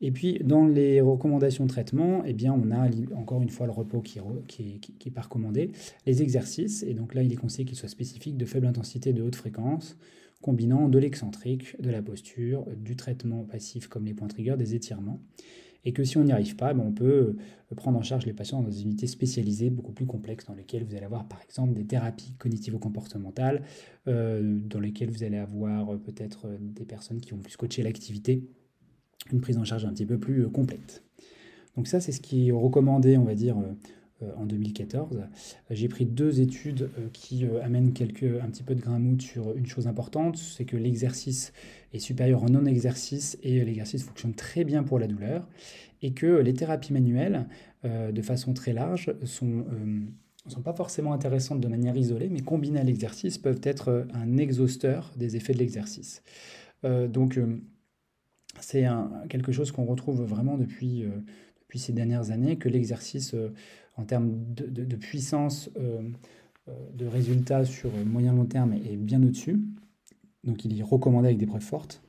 Et 0.00 0.10
puis, 0.10 0.38
dans 0.44 0.66
les 0.66 1.00
recommandations 1.00 1.64
de 1.64 1.70
traitement, 1.70 2.22
eh 2.24 2.32
bien, 2.32 2.52
on 2.52 2.70
a 2.70 2.88
encore 3.16 3.42
une 3.42 3.48
fois 3.48 3.66
le 3.66 3.72
repos 3.72 4.00
qui, 4.00 4.18
est 4.18 5.10
pas 5.10 5.22
recommandé, 5.22 5.72
les 6.06 6.22
exercices, 6.22 6.82
et 6.82 6.94
donc 6.94 7.14
là, 7.14 7.22
il 7.22 7.32
est 7.32 7.36
conseillé 7.36 7.64
qu'ils 7.64 7.76
soient 7.76 7.88
spécifiques 7.88 8.36
de 8.36 8.44
faible 8.44 8.66
intensité, 8.66 9.12
de 9.12 9.22
haute 9.22 9.36
fréquence, 9.36 9.96
combinant 10.40 10.88
de 10.88 10.98
l'excentrique, 10.98 11.80
de 11.82 11.90
la 11.90 12.00
posture, 12.00 12.64
du 12.76 12.96
traitement 12.96 13.44
passif 13.44 13.88
comme 13.88 14.06
les 14.06 14.14
points 14.14 14.28
trigger, 14.28 14.56
des 14.56 14.74
étirements. 14.74 15.20
Et 15.86 15.92
que 15.92 16.04
si 16.04 16.18
on 16.18 16.24
n'y 16.24 16.32
arrive 16.32 16.56
pas, 16.56 16.74
ben, 16.74 16.84
on 16.86 16.92
peut 16.92 17.36
euh, 17.72 17.74
prendre 17.74 17.98
en 17.98 18.02
charge 18.02 18.26
les 18.26 18.34
patients 18.34 18.60
dans 18.60 18.68
des 18.68 18.82
unités 18.82 19.06
spécialisées 19.06 19.70
beaucoup 19.70 19.92
plus 19.92 20.04
complexes, 20.04 20.44
dans 20.44 20.54
lesquelles 20.54 20.84
vous 20.84 20.94
allez 20.94 21.06
avoir 21.06 21.26
par 21.26 21.40
exemple 21.42 21.72
des 21.72 21.86
thérapies 21.86 22.34
cognitivo-comportementales, 22.38 23.62
euh, 24.06 24.58
dans 24.62 24.78
lesquelles 24.80 25.10
vous 25.10 25.24
allez 25.24 25.38
avoir 25.38 25.94
euh, 25.94 25.96
peut-être 25.96 26.48
des 26.60 26.84
personnes 26.84 27.20
qui 27.20 27.30
vont 27.30 27.38
plus 27.38 27.56
coacher 27.56 27.82
l'activité 27.82 28.44
une 29.32 29.40
prise 29.40 29.58
en 29.58 29.64
charge 29.64 29.84
un 29.84 29.92
petit 29.92 30.06
peu 30.06 30.18
plus 30.18 30.44
euh, 30.44 30.48
complète. 30.48 31.02
Donc 31.76 31.86
ça, 31.86 32.00
c'est 32.00 32.12
ce 32.12 32.20
qui 32.20 32.48
est 32.48 32.52
recommandé, 32.52 33.16
on 33.16 33.24
va 33.24 33.34
dire, 33.34 33.58
euh, 33.58 33.72
euh, 34.22 34.32
en 34.36 34.44
2014. 34.44 35.22
J'ai 35.70 35.88
pris 35.88 36.04
deux 36.04 36.40
études 36.40 36.90
qui 37.12 37.46
amènent 37.62 37.92
quelques, 37.92 38.24
un 38.42 38.50
petit 38.50 38.62
peu 38.62 38.74
de 38.74 38.80
grain 38.80 38.98
mout 38.98 39.20
sur 39.20 39.56
une 39.56 39.66
chose 39.66 39.86
importante, 39.86 40.36
c'est 40.36 40.64
que 40.64 40.76
l'exercice 40.76 41.52
est 41.92 42.00
supérieur 42.00 42.42
en 42.42 42.46
non-exercice 42.46 43.38
et 43.42 43.64
l'exercice 43.64 44.04
fonctionne 44.04 44.34
très 44.34 44.64
bien 44.64 44.82
pour 44.82 44.98
la 44.98 45.06
douleur, 45.06 45.48
et 46.02 46.12
que 46.12 46.26
les 46.26 46.52
thérapies 46.54 46.92
manuelles, 46.92 47.46
de 47.84 48.22
façon 48.22 48.52
très 48.52 48.72
large, 48.72 49.14
sont 49.24 49.64
ne 50.46 50.50
sont 50.50 50.62
pas 50.62 50.72
forcément 50.72 51.12
intéressantes 51.12 51.60
de 51.60 51.68
manière 51.68 51.96
isolée, 51.96 52.28
mais 52.30 52.40
combinées 52.40 52.80
à 52.80 52.84
l'exercice 52.84 53.38
peuvent 53.38 53.60
être 53.62 54.06
un 54.12 54.36
exhausteur 54.36 55.12
des 55.16 55.36
effets 55.36 55.54
de 55.54 55.58
l'exercice. 55.58 56.22
donc 56.82 57.38
c'est 58.60 58.86
quelque 59.28 59.52
chose 59.52 59.72
qu'on 59.72 59.84
retrouve 59.84 60.22
vraiment 60.22 60.56
depuis, 60.56 61.04
euh, 61.04 61.10
ces 61.74 61.92
dernières 61.92 62.30
années, 62.30 62.56
que 62.56 62.68
l'exercice 62.68 63.34
euh, 63.34 63.52
en 63.96 64.04
termes 64.04 64.30
de, 64.54 64.96
puissance 64.96 65.70
euh, 65.78 66.00
de 66.94 67.06
résultats 67.06 67.64
sur 67.64 67.90
moyen 68.06 68.32
long 68.32 68.46
terme 68.46 68.72
est 68.72 68.96
bien 68.96 69.22
au-dessus. 69.22 69.60
Donc 70.44 70.64
il 70.64 70.78
est 70.78 70.82
recommandé 70.82 71.28
avec 71.28 71.38
des 71.38 71.46
preuves 71.46 71.62
fortes. 71.62 72.02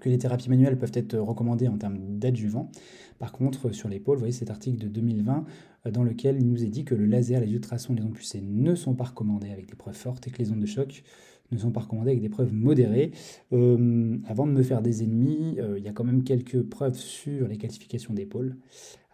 Que 0.00 0.08
les 0.08 0.18
thérapies 0.18 0.50
manuelles 0.50 0.78
peuvent 0.78 0.92
être 0.94 1.16
recommandées 1.16 1.68
en 1.68 1.78
termes 1.78 2.18
d'adjuvant. 2.18 2.70
Par 3.18 3.32
contre, 3.32 3.70
sur 3.70 3.88
l'épaule, 3.88 4.16
vous 4.16 4.20
voyez 4.20 4.32
cet 4.32 4.50
article 4.50 4.78
de 4.78 4.88
2020 4.88 5.44
dans 5.92 6.02
lequel 6.02 6.36
il 6.38 6.48
nous 6.48 6.64
est 6.64 6.68
dit 6.68 6.84
que 6.84 6.94
le 6.94 7.06
laser, 7.06 7.40
les 7.40 7.50
ultrasons, 7.52 7.94
les 7.94 8.02
ondes 8.02 8.12
pulsées 8.12 8.42
ne 8.42 8.74
sont 8.74 8.94
pas 8.94 9.04
recommandés 9.04 9.50
avec 9.50 9.66
des 9.66 9.76
preuves 9.76 9.94
fortes 9.94 10.26
et 10.26 10.30
que 10.30 10.38
les 10.38 10.50
ondes 10.50 10.60
de 10.60 10.66
choc 10.66 11.04
ne 11.52 11.58
sont 11.58 11.70
pas 11.70 11.80
recommandées 11.80 12.10
avec 12.10 12.22
des 12.22 12.28
preuves 12.28 12.52
modérées. 12.52 13.12
Euh, 13.52 14.18
avant 14.26 14.46
de 14.46 14.52
me 14.52 14.62
faire 14.62 14.82
des 14.82 15.02
ennemis, 15.02 15.56
euh, 15.58 15.78
il 15.78 15.84
y 15.84 15.88
a 15.88 15.92
quand 15.92 16.04
même 16.04 16.24
quelques 16.24 16.62
preuves 16.62 16.96
sur 16.96 17.48
les 17.48 17.56
calcifications 17.56 18.14
d'épaule. 18.14 18.56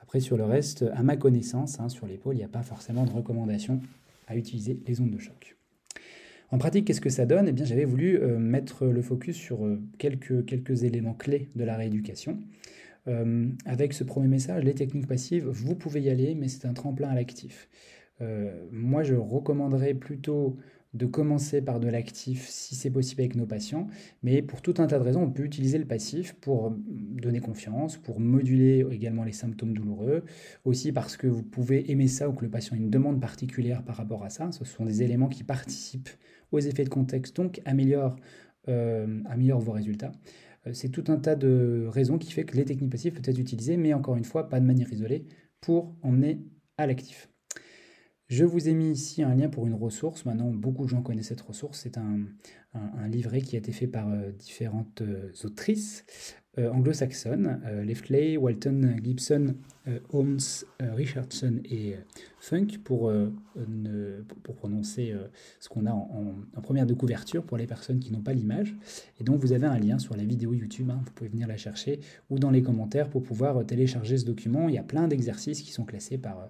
Après, 0.03 0.21
sur 0.21 0.37
le 0.37 0.45
reste, 0.45 0.85
à 0.95 1.03
ma 1.03 1.17
connaissance, 1.17 1.81
hein, 1.81 1.89
sur 1.89 2.07
l'épaule, 2.07 2.35
il 2.35 2.39
n'y 2.39 2.45
a 2.45 2.49
pas 2.49 2.63
forcément 2.63 3.05
de 3.05 3.11
recommandation 3.11 3.81
à 4.27 4.37
utiliser 4.37 4.81
les 4.87 5.01
ondes 5.01 5.11
de 5.11 5.19
choc. 5.19 5.57
En 6.51 6.59
pratique, 6.59 6.87
qu'est-ce 6.87 7.01
que 7.01 7.11
ça 7.11 7.25
donne? 7.25 7.49
Eh 7.49 7.53
bien, 7.53 7.65
j'avais 7.65 7.87
voulu 7.87 8.19
euh, 8.19 8.39
mettre 8.39 8.87
le 8.87 9.01
focus 9.01 9.37
sur 9.37 9.61
quelques, 9.99 10.45
quelques 10.45 10.85
éléments 10.85 11.15
clés 11.15 11.49
de 11.57 11.65
la 11.65 11.77
rééducation. 11.77 12.39
avec 13.65 13.95
ce 13.95 14.05
premier 14.05 14.29
message, 14.29 14.63
les 14.63 14.75
techniques 14.75 15.09
passives, 15.09 15.49
vous 15.49 15.75
pouvez 15.75 16.03
y 16.03 16.09
aller, 16.09 16.37
mais 16.37 16.47
c'est 16.47 16.69
un 16.69 16.73
tremplin 16.73 17.09
à 17.09 17.15
l'actif. 17.17 17.69
moi, 18.71 19.03
je 19.03 19.17
recommanderais 19.17 19.95
plutôt 19.95 20.57
de 20.95 21.07
commencer 21.07 21.63
par 21.63 21.81
de 21.81 21.89
l'actif 21.89 22.49
si 22.49 22.75
c'est 22.75 22.91
possible 22.91 23.23
avec 23.23 23.35
nos 23.35 23.47
patients, 23.47 23.87
mais 24.23 24.43
pour 24.43 24.61
tout 24.61 24.75
un 24.79 24.87
tas 24.87 24.99
de 24.99 25.05
raisons, 25.05 25.23
on 25.23 25.31
peut 25.31 25.45
utiliser 25.45 25.79
le 25.79 25.87
passif 25.87 26.35
pour 26.35 26.67
euh, 26.67 26.71
donner 26.77 27.41
confiance, 27.41 27.97
pour 27.97 28.21
moduler 28.21 28.85
également 28.91 29.25
les 29.25 29.33
symptômes 29.33 29.73
douloureux, 29.73 30.25
aussi 30.65 30.93
parce 30.93 31.17
que 31.17 31.27
vous 31.27 31.43
pouvez 31.43 31.91
aimer 31.91 32.09
ça 32.09 32.29
ou 32.29 32.33
que 32.35 32.45
le 32.45 32.51
patient 32.51 32.75
a 32.75 32.79
une 32.79 32.91
demande 32.91 33.21
particulière 33.21 33.83
par 33.85 33.97
rapport 33.97 34.25
à 34.25 34.31
ça. 34.31 34.53
Ce 34.53 34.65
sont 34.65 34.85
des 34.85 35.03
éléments 35.03 35.29
qui 35.29 35.45
participent 35.45 36.11
aux 36.53 36.61
effets 36.61 36.85
de 36.85 36.91
contexte, 36.91 37.37
donc 37.37 37.63
améliorent, 37.65 38.17
euh, 38.69 39.07
vos 39.59 39.73
résultats. 39.73 40.13
Euh, 40.67 40.73
c'est 40.73 40.91
tout 40.91 41.05
un 41.09 41.17
tas 41.19 41.37
de 41.37 41.87
raisons 41.89 42.19
qui 42.19 42.33
fait 42.33 42.45
que 42.45 42.57
les 42.57 42.65
techniques 42.65 42.91
passives 42.91 43.15
peuvent 43.15 43.23
être 43.31 43.39
utilisées, 43.39 43.77
mais 43.77 43.95
encore 43.95 44.17
une 44.17 44.25
fois, 44.25 44.49
pas 44.49 44.61
de 44.61 44.67
manière 44.67 44.93
isolée, 44.93 45.25
pour 45.61 45.97
emmener 46.03 46.41
à 46.79 46.87
l'actif. 46.87 47.32
Je 48.33 48.47
vous 48.47 48.71
ai 48.71 48.73
mis 48.73 48.91
ici 48.91 49.23
un 49.23 49.35
lien 49.35 49.51
pour 49.51 49.67
une 49.67 49.75
ressource. 49.75 50.25
Maintenant, 50.25 50.51
beaucoup 50.51 50.85
de 50.85 50.89
gens 50.89 51.03
connaissent 51.03 51.27
cette 51.27 51.43
ressource. 51.43 51.81
C'est 51.83 51.99
un, 51.99 52.17
livret 53.07 53.43
qui 53.43 53.57
a 53.57 53.59
été 53.59 53.73
fait 53.73 53.87
par 53.87 54.09
euh, 54.09 54.33
différentes 54.33 55.03
euh, 55.03 55.31
autrices 55.45 56.07
anglo-saxonnes, 56.59 57.63
Leftley, 57.83 58.37
Walton, 58.37 58.97
Gibson, 59.03 59.55
Holmes, 60.11 60.39
Richardson 60.81 61.61
et 61.65 61.95
Funk 62.41 62.67
pour, 62.85 63.11
prononcer 64.57 65.15
ce 65.61 65.71
qu'on 65.71 65.87
a 65.87 65.93
en, 65.93 66.35
première 66.63 66.85
de 66.85 66.93
couverture 66.93 67.43
pour 67.43 67.57
les 67.57 67.67
personnes 67.67 68.01
qui 68.01 68.13
n'ont 68.13 68.21
pas 68.21 68.35
l'image. 68.35 68.77
Et 69.19 69.25
donc 69.25 69.41
vous 69.41 69.55
avez 69.55 69.67
un 69.67 69.79
lien 69.79 69.99
sur 69.99 70.15
la 70.15 70.25
vidéo 70.25 70.53
YouTube, 70.53 70.91
hein, 70.91 71.01
vous 71.03 71.13
pouvez 71.13 71.31
venir 71.31 71.49
la 71.49 71.57
chercher, 71.57 72.01
ou 72.29 72.39
dans 72.39 72.51
les 72.51 72.61
commentaires 72.61 73.09
pour 73.09 73.23
pouvoir 73.23 73.65
télécharger 73.65 74.19
ce 74.19 74.27
document. 74.27 74.69
Il 74.69 74.75
y 74.75 74.79
a 74.79 74.83
plein 74.83 75.09
d'exercices 75.09 75.63
qui 75.63 75.73
sont 75.73 75.87
classés 75.87 76.19
par 76.19 76.39
euh, 76.39 76.47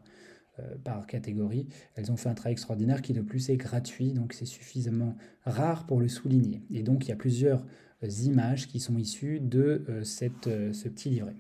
par 0.85 1.07
catégorie. 1.07 1.67
Elles 1.95 2.13
ont 2.13 2.17
fait 2.17 2.29
un 2.29 2.35
travail 2.35 2.53
extraordinaire 2.53 3.03
qui 3.03 3.13
de 3.13 3.23
plus 3.23 3.51
est 3.51 3.57
gratuit, 3.57 4.13
donc 4.13 4.33
c'est 4.33 4.47
suffisamment 4.47 5.17
rare 5.45 5.87
pour 5.87 6.01
le 6.01 6.09
souligner. 6.09 6.63
Et 6.71 6.83
donc 6.83 7.07
il 7.07 7.09
y 7.09 7.13
a 7.13 7.17
plusieurs 7.17 7.65
euh, 8.03 8.09
images 8.25 8.69
qui 8.69 8.81
sont 8.81 8.97
issues 8.99 9.41
de 9.41 9.85
euh, 9.89 10.05
ce 10.05 10.89
petit 10.89 11.11
livret. 11.11 11.35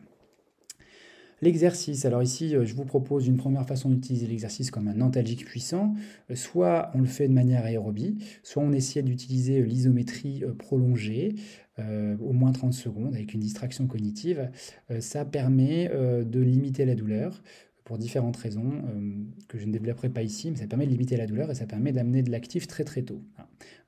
L'exercice, 1.40 2.04
alors 2.04 2.22
ici 2.22 2.54
je 2.62 2.74
vous 2.74 2.84
propose 2.84 3.26
une 3.26 3.36
première 3.36 3.66
façon 3.66 3.90
d'utiliser 3.90 4.28
l'exercice 4.28 4.70
comme 4.70 4.86
un 4.86 5.00
antalgique 5.00 5.44
puissant. 5.44 5.94
Soit 6.36 6.92
on 6.94 7.00
le 7.00 7.06
fait 7.06 7.26
de 7.26 7.32
manière 7.32 7.64
aérobie, 7.64 8.24
soit 8.44 8.62
on 8.62 8.70
essaie 8.70 9.02
d'utiliser 9.02 9.60
l'isométrie 9.60 10.44
prolongée, 10.56 11.34
au 11.78 12.32
moins 12.32 12.52
30 12.52 12.72
secondes 12.72 13.12
avec 13.16 13.34
une 13.34 13.40
distraction 13.40 13.88
cognitive. 13.88 14.52
ça 15.00 15.24
permet 15.24 15.88
de 15.88 16.40
limiter 16.40 16.84
la 16.84 16.94
douleur, 16.94 17.42
pour 17.84 17.98
différentes 17.98 18.36
raisons 18.36 18.70
euh, 18.72 19.24
que 19.48 19.58
je 19.58 19.66
ne 19.66 19.72
développerai 19.72 20.08
pas 20.08 20.22
ici, 20.22 20.50
mais 20.50 20.56
ça 20.56 20.66
permet 20.66 20.86
de 20.86 20.90
limiter 20.90 21.16
la 21.16 21.26
douleur 21.26 21.50
et 21.50 21.54
ça 21.54 21.66
permet 21.66 21.92
d'amener 21.92 22.22
de 22.22 22.30
l'actif 22.30 22.66
très 22.66 22.84
très 22.84 23.02
tôt. 23.02 23.20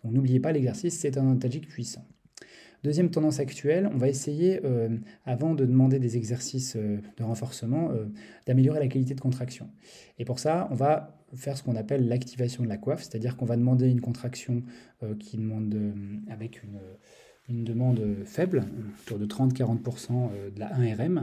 Donc 0.03 0.13
n'oubliez 0.13 0.41
pas, 0.41 0.53
l'exercice, 0.53 0.99
c'est 0.99 1.17
un 1.17 1.27
antalgique 1.27 1.69
puissant. 1.69 2.05
Deuxième 2.83 3.11
tendance 3.11 3.41
actuelle, 3.41 3.89
on 3.95 3.97
va 3.97 4.09
essayer, 4.09 4.61
euh, 4.65 4.91
avant 5.25 5.55
de 5.55 5.65
demander 5.65 5.99
des 5.99 6.19
exercices 6.19 6.77
euh, 6.77 6.99
de 7.17 7.23
renforcement, 7.23 7.93
d'améliorer 8.47 8.81
la 8.81 8.89
qualité 8.89 9.15
de 9.15 9.21
contraction. 9.21 9.71
Et 10.19 10.25
pour 10.25 10.39
ça, 10.39 10.69
on 10.71 10.75
va 10.75 11.17
faire 11.35 11.57
ce 11.57 11.63
qu'on 11.63 11.77
appelle 11.77 12.07
l'activation 12.09 12.63
de 12.63 12.69
la 12.69 12.77
coiffe, 12.77 13.03
c'est-à-dire 13.03 13.37
qu'on 13.37 13.47
va 13.47 13.57
demander 13.57 13.89
une 13.89 14.01
contraction 14.01 14.63
qui 15.19 15.37
demande 15.37 15.75
avec 16.29 16.63
une 17.49 17.65
demande 17.65 18.01
faible, 18.25 18.65
autour 19.03 19.19
de 19.19 19.27
30-40% 19.27 20.31
de 20.55 20.61
la 20.61 20.69
1RM, 20.79 21.19
euh, 21.19 21.23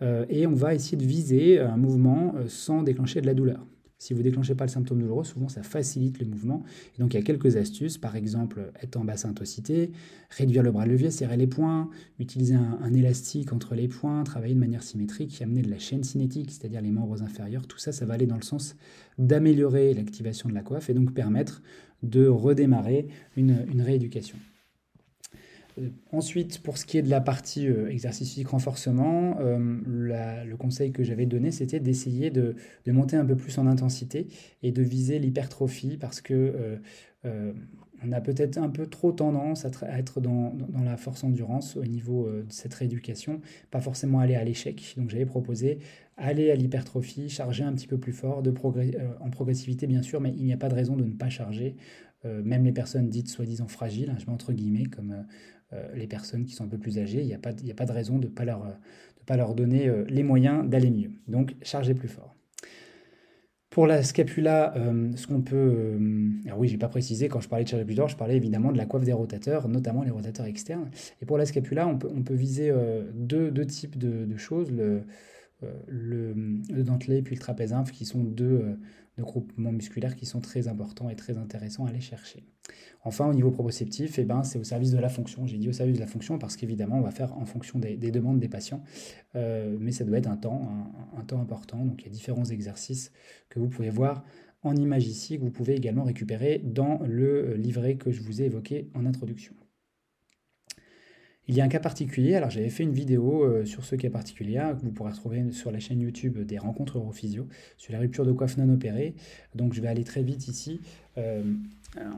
et 0.00 0.46
on 0.46 0.54
va 0.54 0.74
essayer 0.74 0.96
de 0.96 1.04
viser 1.04 1.60
un 1.60 1.76
mouvement 1.76 2.34
euh, 2.36 2.44
sans 2.48 2.82
déclencher 2.82 3.20
de 3.20 3.26
la 3.26 3.34
douleur. 3.34 3.64
Si 3.98 4.12
vous 4.12 4.22
déclenchez 4.22 4.54
pas 4.54 4.64
le 4.64 4.70
symptôme 4.70 5.00
douloureux, 5.00 5.24
souvent 5.24 5.48
ça 5.48 5.62
facilite 5.62 6.18
le 6.18 6.26
mouvement. 6.26 6.62
Et 6.94 7.00
donc 7.00 7.14
il 7.14 7.16
y 7.16 7.20
a 7.20 7.22
quelques 7.22 7.56
astuces, 7.56 7.96
par 7.96 8.16
exemple 8.16 8.72
être 8.82 8.96
en 8.96 9.04
basse 9.04 9.24
intensité, 9.24 9.92
réduire 10.30 10.62
le 10.62 10.72
bras 10.72 10.84
levier, 10.84 11.10
serrer 11.10 11.38
les 11.38 11.46
poings, 11.46 11.88
utiliser 12.18 12.54
un, 12.54 12.92
élastique 12.92 13.52
entre 13.52 13.74
les 13.74 13.88
poings, 13.88 14.22
travailler 14.24 14.54
de 14.54 14.58
manière 14.60 14.82
symétrique, 14.82 15.40
amener 15.40 15.62
de 15.62 15.70
la 15.70 15.78
chaîne 15.78 16.04
cinétique, 16.04 16.50
c'est-à-dire 16.50 16.82
les 16.82 16.90
membres 16.90 17.22
inférieurs. 17.22 17.66
Tout 17.66 17.78
ça, 17.78 17.92
ça 17.92 18.04
va 18.04 18.14
aller 18.14 18.26
dans 18.26 18.36
le 18.36 18.42
sens 18.42 18.76
d'améliorer 19.16 19.94
l'activation 19.94 20.50
de 20.50 20.54
la 20.54 20.62
coiffe 20.62 20.90
et 20.90 20.94
donc 20.94 21.14
permettre 21.14 21.62
de 22.02 22.26
redémarrer 22.26 23.08
une 23.36 23.80
rééducation. 23.80 24.36
Euh, 25.78 25.88
ensuite, 26.12 26.62
pour 26.62 26.78
ce 26.78 26.86
qui 26.86 26.98
est 26.98 27.02
de 27.02 27.10
la 27.10 27.20
partie 27.20 27.66
euh, 27.66 27.88
exercice 27.90 28.28
physique 28.30 28.48
renforcement, 28.48 29.38
euh, 29.40 29.80
le 29.86 30.56
conseil 30.56 30.92
que 30.92 31.02
j'avais 31.02 31.26
donné, 31.26 31.50
c'était 31.50 31.80
d'essayer 31.80 32.30
de, 32.30 32.54
monter 32.86 33.16
un 33.16 33.24
peu 33.24 33.36
plus 33.36 33.58
en 33.58 33.66
intensité 33.66 34.28
et 34.62 34.72
de 34.72 34.82
viser 34.82 35.18
l'hypertrophie 35.18 35.96
parce 35.96 36.20
que 36.20 36.80
on 38.06 38.12
a 38.12 38.20
peut-être 38.20 38.58
un 38.58 38.68
peu 38.68 38.86
trop 38.86 39.12
tendance 39.12 39.64
à, 39.64 39.98
être 39.98 40.20
dans, 40.20 40.54
la 40.84 40.96
force 40.98 41.24
endurance 41.24 41.76
au 41.76 41.84
niveau 41.84 42.28
de 42.30 42.52
cette 42.52 42.74
rééducation, 42.74 43.40
pas 43.70 43.80
forcément 43.80 44.20
aller 44.20 44.34
à 44.34 44.44
l'échec. 44.44 44.94
Donc 44.98 45.08
j'avais 45.08 45.24
proposé 45.24 45.78
aller 46.18 46.50
à 46.50 46.54
l'hypertrophie, 46.54 47.30
charger 47.30 47.64
un 47.64 47.72
petit 47.72 47.86
peu 47.86 47.96
plus 47.96 48.12
fort, 48.12 48.42
de 48.42 48.52
en 49.20 49.30
progressivité 49.30 49.86
bien 49.86 50.02
sûr, 50.02 50.20
mais 50.20 50.34
il 50.36 50.44
n'y 50.44 50.52
a 50.52 50.58
pas 50.58 50.68
de 50.68 50.74
raison 50.74 50.96
de 50.96 51.04
ne 51.04 51.14
pas 51.14 51.30
charger. 51.30 51.76
même 52.24 52.64
les 52.64 52.72
personnes 52.72 53.08
dites 53.08 53.28
soi-disant 53.28 53.68
fragiles, 53.68 54.10
hein, 54.10 54.16
je 54.18 54.26
mets 54.26 54.32
entre 54.32 54.52
guillemets, 54.52 54.86
comme 54.86 55.24
les 55.94 56.06
personnes 56.06 56.44
qui 56.44 56.54
sont 56.54 56.64
un 56.64 56.68
peu 56.68 56.78
plus 56.78 56.98
âgées, 56.98 57.20
il 57.20 57.26
n'y 57.26 57.34
a, 57.34 57.38
pas, 57.38 57.50
a 57.50 57.74
pas 57.74 57.86
de 57.86 57.92
raison 57.92 58.18
de 58.18 58.26
ne 58.26 58.32
pas, 58.32 58.44
leur, 58.44 58.64
de 58.64 59.24
pas 59.26 59.36
leur 59.36 59.54
donner 59.54 59.88
euh, 59.88 60.04
les 60.08 60.22
moyens 60.22 60.68
d'aller 60.68 60.90
mieux. 60.90 61.10
Donc, 61.28 61.54
chargez 61.62 61.94
plus 61.94 62.08
fort. 62.08 62.34
Pour 63.70 63.86
la 63.88 64.04
scapula, 64.04 64.76
euh, 64.76 65.10
ce 65.16 65.26
qu'on 65.26 65.42
peut... 65.42 65.98
alors 66.46 66.60
oui, 66.60 66.68
je 66.68 66.74
n'ai 66.74 66.78
pas 66.78 66.88
précisé, 66.88 67.28
quand 67.28 67.40
je 67.40 67.48
parlais 67.48 67.64
de 67.64 67.68
charger 67.68 67.84
plus 67.84 67.96
je 67.96 68.16
parlais 68.16 68.36
évidemment 68.36 68.70
de 68.70 68.78
la 68.78 68.86
coiffe 68.86 69.04
des 69.04 69.12
rotateurs, 69.12 69.66
notamment 69.68 70.04
les 70.04 70.10
rotateurs 70.10 70.46
externes. 70.46 70.90
Et 71.20 71.26
pour 71.26 71.38
la 71.38 71.46
scapula, 71.46 71.88
on 71.88 71.98
peut, 71.98 72.34
viser 72.34 72.72
deux, 73.14 73.66
types 73.66 73.98
de, 73.98 74.36
choses, 74.36 74.70
le, 74.70 76.44
dentelé 76.84 77.22
puis 77.22 77.34
le 77.34 77.40
trapèze 77.40 77.74
qui 77.92 78.04
sont 78.04 78.22
deux 78.22 78.78
de 79.16 79.22
groupements 79.22 79.72
musculaires 79.72 80.16
qui 80.16 80.26
sont 80.26 80.40
très 80.40 80.68
importants 80.68 81.08
et 81.08 81.16
très 81.16 81.38
intéressants 81.38 81.86
à 81.86 81.90
aller 81.90 82.00
chercher. 82.00 82.44
Enfin, 83.04 83.28
au 83.28 83.34
niveau 83.34 83.50
proprioceptif, 83.50 84.18
eh 84.18 84.24
ben, 84.24 84.42
c'est 84.42 84.58
au 84.58 84.64
service 84.64 84.90
de 84.90 84.98
la 84.98 85.08
fonction. 85.08 85.46
J'ai 85.46 85.58
dit 85.58 85.68
au 85.68 85.72
service 85.72 85.96
de 85.96 86.00
la 86.00 86.06
fonction 86.06 86.38
parce 86.38 86.56
qu'évidemment, 86.56 86.96
on 86.96 87.02
va 87.02 87.10
faire 87.10 87.36
en 87.36 87.44
fonction 87.44 87.78
des, 87.78 87.96
demandes 87.96 88.40
des 88.40 88.48
patients, 88.48 88.82
euh, 89.36 89.76
mais 89.78 89.92
ça 89.92 90.04
doit 90.04 90.18
être 90.18 90.28
un 90.28 90.36
temps, 90.36 90.62
un, 91.16 91.24
temps 91.24 91.40
important. 91.40 91.84
Donc, 91.84 92.02
il 92.02 92.06
y 92.06 92.08
a 92.08 92.12
différents 92.12 92.46
exercices 92.46 93.12
que 93.50 93.58
vous 93.58 93.68
pouvez 93.68 93.90
voir 93.90 94.24
en 94.62 94.74
image 94.74 95.06
ici, 95.06 95.38
que 95.38 95.42
vous 95.42 95.50
pouvez 95.50 95.74
également 95.74 96.04
récupérer 96.04 96.58
dans 96.64 96.98
le 97.04 97.54
livret 97.54 97.96
que 97.96 98.10
je 98.10 98.22
vous 98.22 98.40
ai 98.40 98.46
évoqué 98.46 98.88
en 98.94 99.04
introduction. 99.04 99.54
Il 101.46 101.54
y 101.54 101.60
a 101.60 101.64
un 101.64 101.68
cas 101.68 101.80
particulier, 101.80 102.36
alors 102.36 102.48
j'avais 102.48 102.70
fait 102.70 102.84
une 102.84 102.94
vidéo 102.94 103.44
euh, 103.44 103.66
sur 103.66 103.84
ce 103.84 103.96
cas 103.96 104.08
particulier 104.08 104.62
que 104.78 104.82
vous 104.82 104.92
pourrez 104.92 105.10
retrouver 105.10 105.52
sur 105.52 105.70
la 105.70 105.78
chaîne 105.78 106.00
YouTube 106.00 106.38
des 106.38 106.56
rencontres 106.56 106.96
Europhysio 106.96 107.46
sur 107.76 107.92
la 107.92 107.98
rupture 107.98 108.24
de 108.24 108.32
coiffe 108.32 108.56
non 108.56 108.72
opérée. 108.72 109.14
Donc 109.54 109.74
je 109.74 109.82
vais 109.82 109.88
aller 109.88 110.04
très 110.04 110.22
vite 110.22 110.48
ici. 110.48 110.80
Euh, 111.18 111.42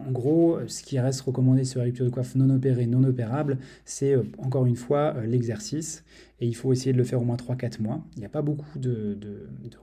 en 0.06 0.12
gros, 0.12 0.60
ce 0.68 0.84
qui 0.84 1.00
reste 1.00 1.22
recommandé 1.22 1.64
sur 1.64 1.80
la 1.80 1.86
rupture 1.86 2.04
de 2.04 2.10
coiffe 2.10 2.36
non 2.36 2.48
opérée, 2.50 2.86
non 2.86 3.02
opérable, 3.02 3.58
c'est 3.84 4.14
euh, 4.14 4.22
encore 4.38 4.64
une 4.64 4.76
fois 4.76 5.16
l'exercice. 5.24 6.04
Et 6.40 6.46
il 6.46 6.54
faut 6.54 6.72
essayer 6.72 6.92
de 6.92 6.98
le 6.98 7.04
faire 7.04 7.20
au 7.20 7.24
moins 7.24 7.36
3-4 7.36 7.82
mois. 7.82 8.04
Il 8.14 8.20
n'y 8.20 8.26
a 8.26 8.30
pas 8.30 8.42
beaucoup 8.42 8.78
de, 8.78 9.18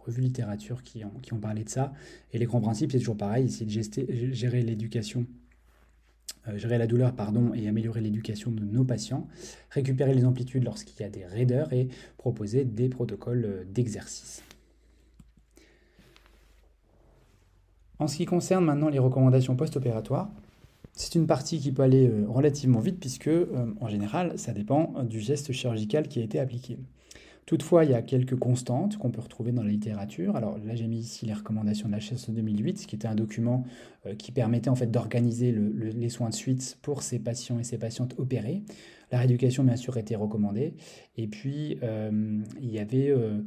revues 0.05 0.21
littérature 0.21 0.83
qui 0.83 1.03
ont, 1.03 1.11
qui 1.21 1.33
parlé 1.35 1.65
de 1.65 1.69
ça. 1.69 1.93
Et 2.31 2.37
les 2.37 2.45
grands 2.45 2.61
principes, 2.61 2.93
c'est 2.93 2.99
toujours 2.99 3.17
pareil, 3.17 3.49
c'est 3.49 3.65
de 3.65 4.33
gérer 4.33 4.61
l'éducation 4.61 5.25
gérer 6.55 6.77
la 6.77 6.87
douleur 6.87 7.13
pardon, 7.13 7.53
et 7.53 7.67
améliorer 7.67 8.01
l'éducation 8.01 8.51
de 8.51 8.63
nos 8.63 8.83
patients, 8.83 9.27
récupérer 9.69 10.13
les 10.13 10.25
amplitudes 10.25 10.63
lorsqu'il 10.63 10.99
y 11.01 11.03
a 11.03 11.09
des 11.09 11.25
raideurs 11.25 11.71
et 11.73 11.87
proposer 12.17 12.65
des 12.65 12.89
protocoles 12.89 13.45
euh, 13.45 13.63
d'exercice. 13.65 14.43
En 17.99 18.07
ce 18.07 18.17
qui 18.17 18.25
concerne 18.25 18.65
maintenant 18.65 18.89
les 18.89 18.99
recommandations 18.99 19.55
post-opératoires, 19.55 20.29
c'est 20.91 21.15
une 21.15 21.25
partie 21.25 21.59
qui 21.59 21.71
peut 21.71 21.83
aller 21.83 22.07
euh, 22.07 22.25
relativement 22.27 22.79
vite 22.79 22.99
puisque 22.99 23.29
en 23.79 23.87
général 23.87 24.37
ça 24.37 24.51
dépend 24.51 25.03
du 25.03 25.19
geste 25.19 25.51
chirurgical 25.53 26.07
qui 26.07 26.19
a 26.19 26.23
été 26.23 26.39
appliqué. 26.39 26.77
Toutefois, 27.45 27.83
il 27.83 27.91
y 27.91 27.93
a 27.93 28.01
quelques 28.01 28.37
constantes 28.37 28.97
qu'on 28.97 29.11
peut 29.11 29.21
retrouver 29.21 29.51
dans 29.51 29.63
la 29.63 29.69
littérature. 29.69 30.35
Alors 30.35 30.57
là, 30.59 30.75
j'ai 30.75 30.87
mis 30.87 30.99
ici 30.99 31.25
les 31.25 31.33
recommandations 31.33 31.87
de 31.87 31.93
la 31.93 31.99
HSE 31.99 32.29
2008, 32.29 32.85
qui 32.85 32.95
était 32.95 33.07
un 33.07 33.15
document 33.15 33.65
euh, 34.05 34.15
qui 34.15 34.31
permettait 34.31 34.69
en 34.69 34.75
fait 34.75 34.87
d'organiser 34.87 35.51
les 35.51 36.09
soins 36.09 36.29
de 36.29 36.33
suite 36.33 36.77
pour 36.81 37.03
ces 37.03 37.19
patients 37.19 37.59
et 37.59 37.63
ces 37.63 37.77
patientes 37.77 38.15
opérés. 38.17 38.63
La 39.11 39.19
rééducation, 39.19 39.63
bien 39.63 39.75
sûr, 39.75 39.97
était 39.97 40.15
recommandée. 40.15 40.73
Et 41.17 41.27
puis, 41.27 41.77
euh, 41.83 42.39
il 42.61 42.71
y 42.71 42.79
avait 42.79 43.09
euh, 43.09 43.41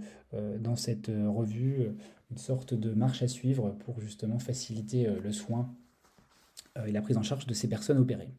dans 0.59 0.77
cette 0.77 1.09
revue 1.09 1.89
une 2.31 2.39
sorte 2.39 2.75
de 2.75 2.93
marche 2.93 3.23
à 3.23 3.29
suivre 3.29 3.71
pour 3.85 4.01
justement 4.01 4.39
faciliter 4.39 5.09
le 5.23 5.33
soin 5.33 5.75
et 6.87 6.93
la 6.93 7.03
prise 7.03 7.17
en 7.17 7.23
charge 7.23 7.47
de 7.47 7.55
ces 7.55 7.69
personnes 7.69 7.99
opérées. 7.99 8.31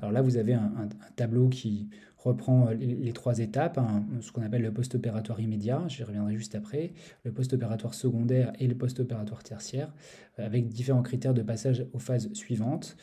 Alors 0.00 0.12
là, 0.12 0.22
vous 0.22 0.36
avez 0.36 0.54
un 0.54 0.88
tableau 1.16 1.48
qui 1.48 1.88
reprend 2.26 2.68
euh, 2.68 2.74
les, 2.74 3.12
trois 3.12 3.38
étapes, 3.38 3.80
ce 4.20 4.32
qu'on 4.32 4.42
appelle 4.42 4.62
le 4.62 4.72
post-opératoire 4.72 5.40
immédiat, 5.40 5.84
j'y 5.88 6.02
reviendrai 6.02 6.36
juste 6.36 6.54
après, 6.54 6.92
le 7.24 7.32
post-opératoire 7.32 7.94
secondaire 7.94 8.52
et 8.58 8.66
le 8.66 8.74
post-opératoire 8.74 9.42
tertiaire, 9.42 9.92
euh, 10.38 10.46
avec 10.46 10.68
différents 10.68 11.02
critères 11.02 11.34
de 11.34 11.42
passage 11.42 11.86
aux 11.92 11.98
phases 11.98 12.32
suivantes. 12.34 12.96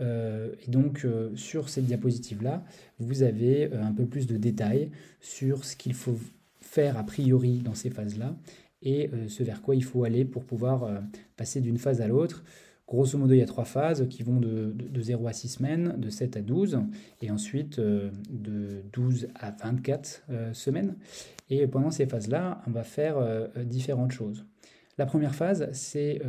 Euh, 0.00 0.54
et 0.66 0.70
donc 0.70 1.06
sur 1.34 1.68
cette 1.68 1.84
diapositive-là, 1.84 2.64
vous 2.98 3.22
avez 3.22 3.72
un 3.72 3.92
peu 3.92 4.06
plus 4.06 4.26
de 4.26 4.36
détails 4.36 4.90
sur 5.20 5.64
ce 5.64 5.76
qu'il 5.76 5.94
faut 5.94 6.18
faire 6.60 6.96
a 6.96 7.04
priori 7.04 7.58
dans 7.58 7.74
ces 7.74 7.90
phases-là 7.90 8.34
et 8.80 9.10
ce 9.28 9.44
vers 9.44 9.62
quoi 9.62 9.76
il 9.76 9.84
faut 9.84 10.02
aller 10.02 10.24
pour 10.24 10.44
pouvoir 10.44 11.02
passer 11.36 11.60
d'une 11.60 11.76
phase 11.76 12.00
à 12.00 12.08
l'autre. 12.08 12.42
Grosso 12.86 13.16
modo, 13.16 13.32
il 13.32 13.38
y 13.38 13.42
a 13.42 13.46
trois 13.46 13.64
phases 13.64 14.06
qui 14.08 14.22
vont 14.22 14.40
de, 14.40 14.74
0 15.00 15.26
à 15.26 15.32
6 15.32 15.48
semaines, 15.48 15.94
de 15.98 16.10
7 16.10 16.36
à 16.36 16.42
12, 16.42 16.80
et 17.20 17.30
ensuite 17.30 17.78
euh, 17.78 18.10
de 18.28 18.82
12 18.92 19.28
à 19.34 19.50
24 19.50 20.24
euh, 20.30 20.52
semaines. 20.52 20.96
Et 21.48 21.66
pendant 21.66 21.90
ces 21.90 22.06
phases-là, 22.06 22.60
on 22.66 22.70
va 22.70 22.82
faire 22.82 23.16
euh, 23.18 23.46
différentes 23.64 24.12
choses. 24.12 24.44
La 24.98 25.06
première 25.06 25.34
phase, 25.34 25.70
c'est 25.72 26.20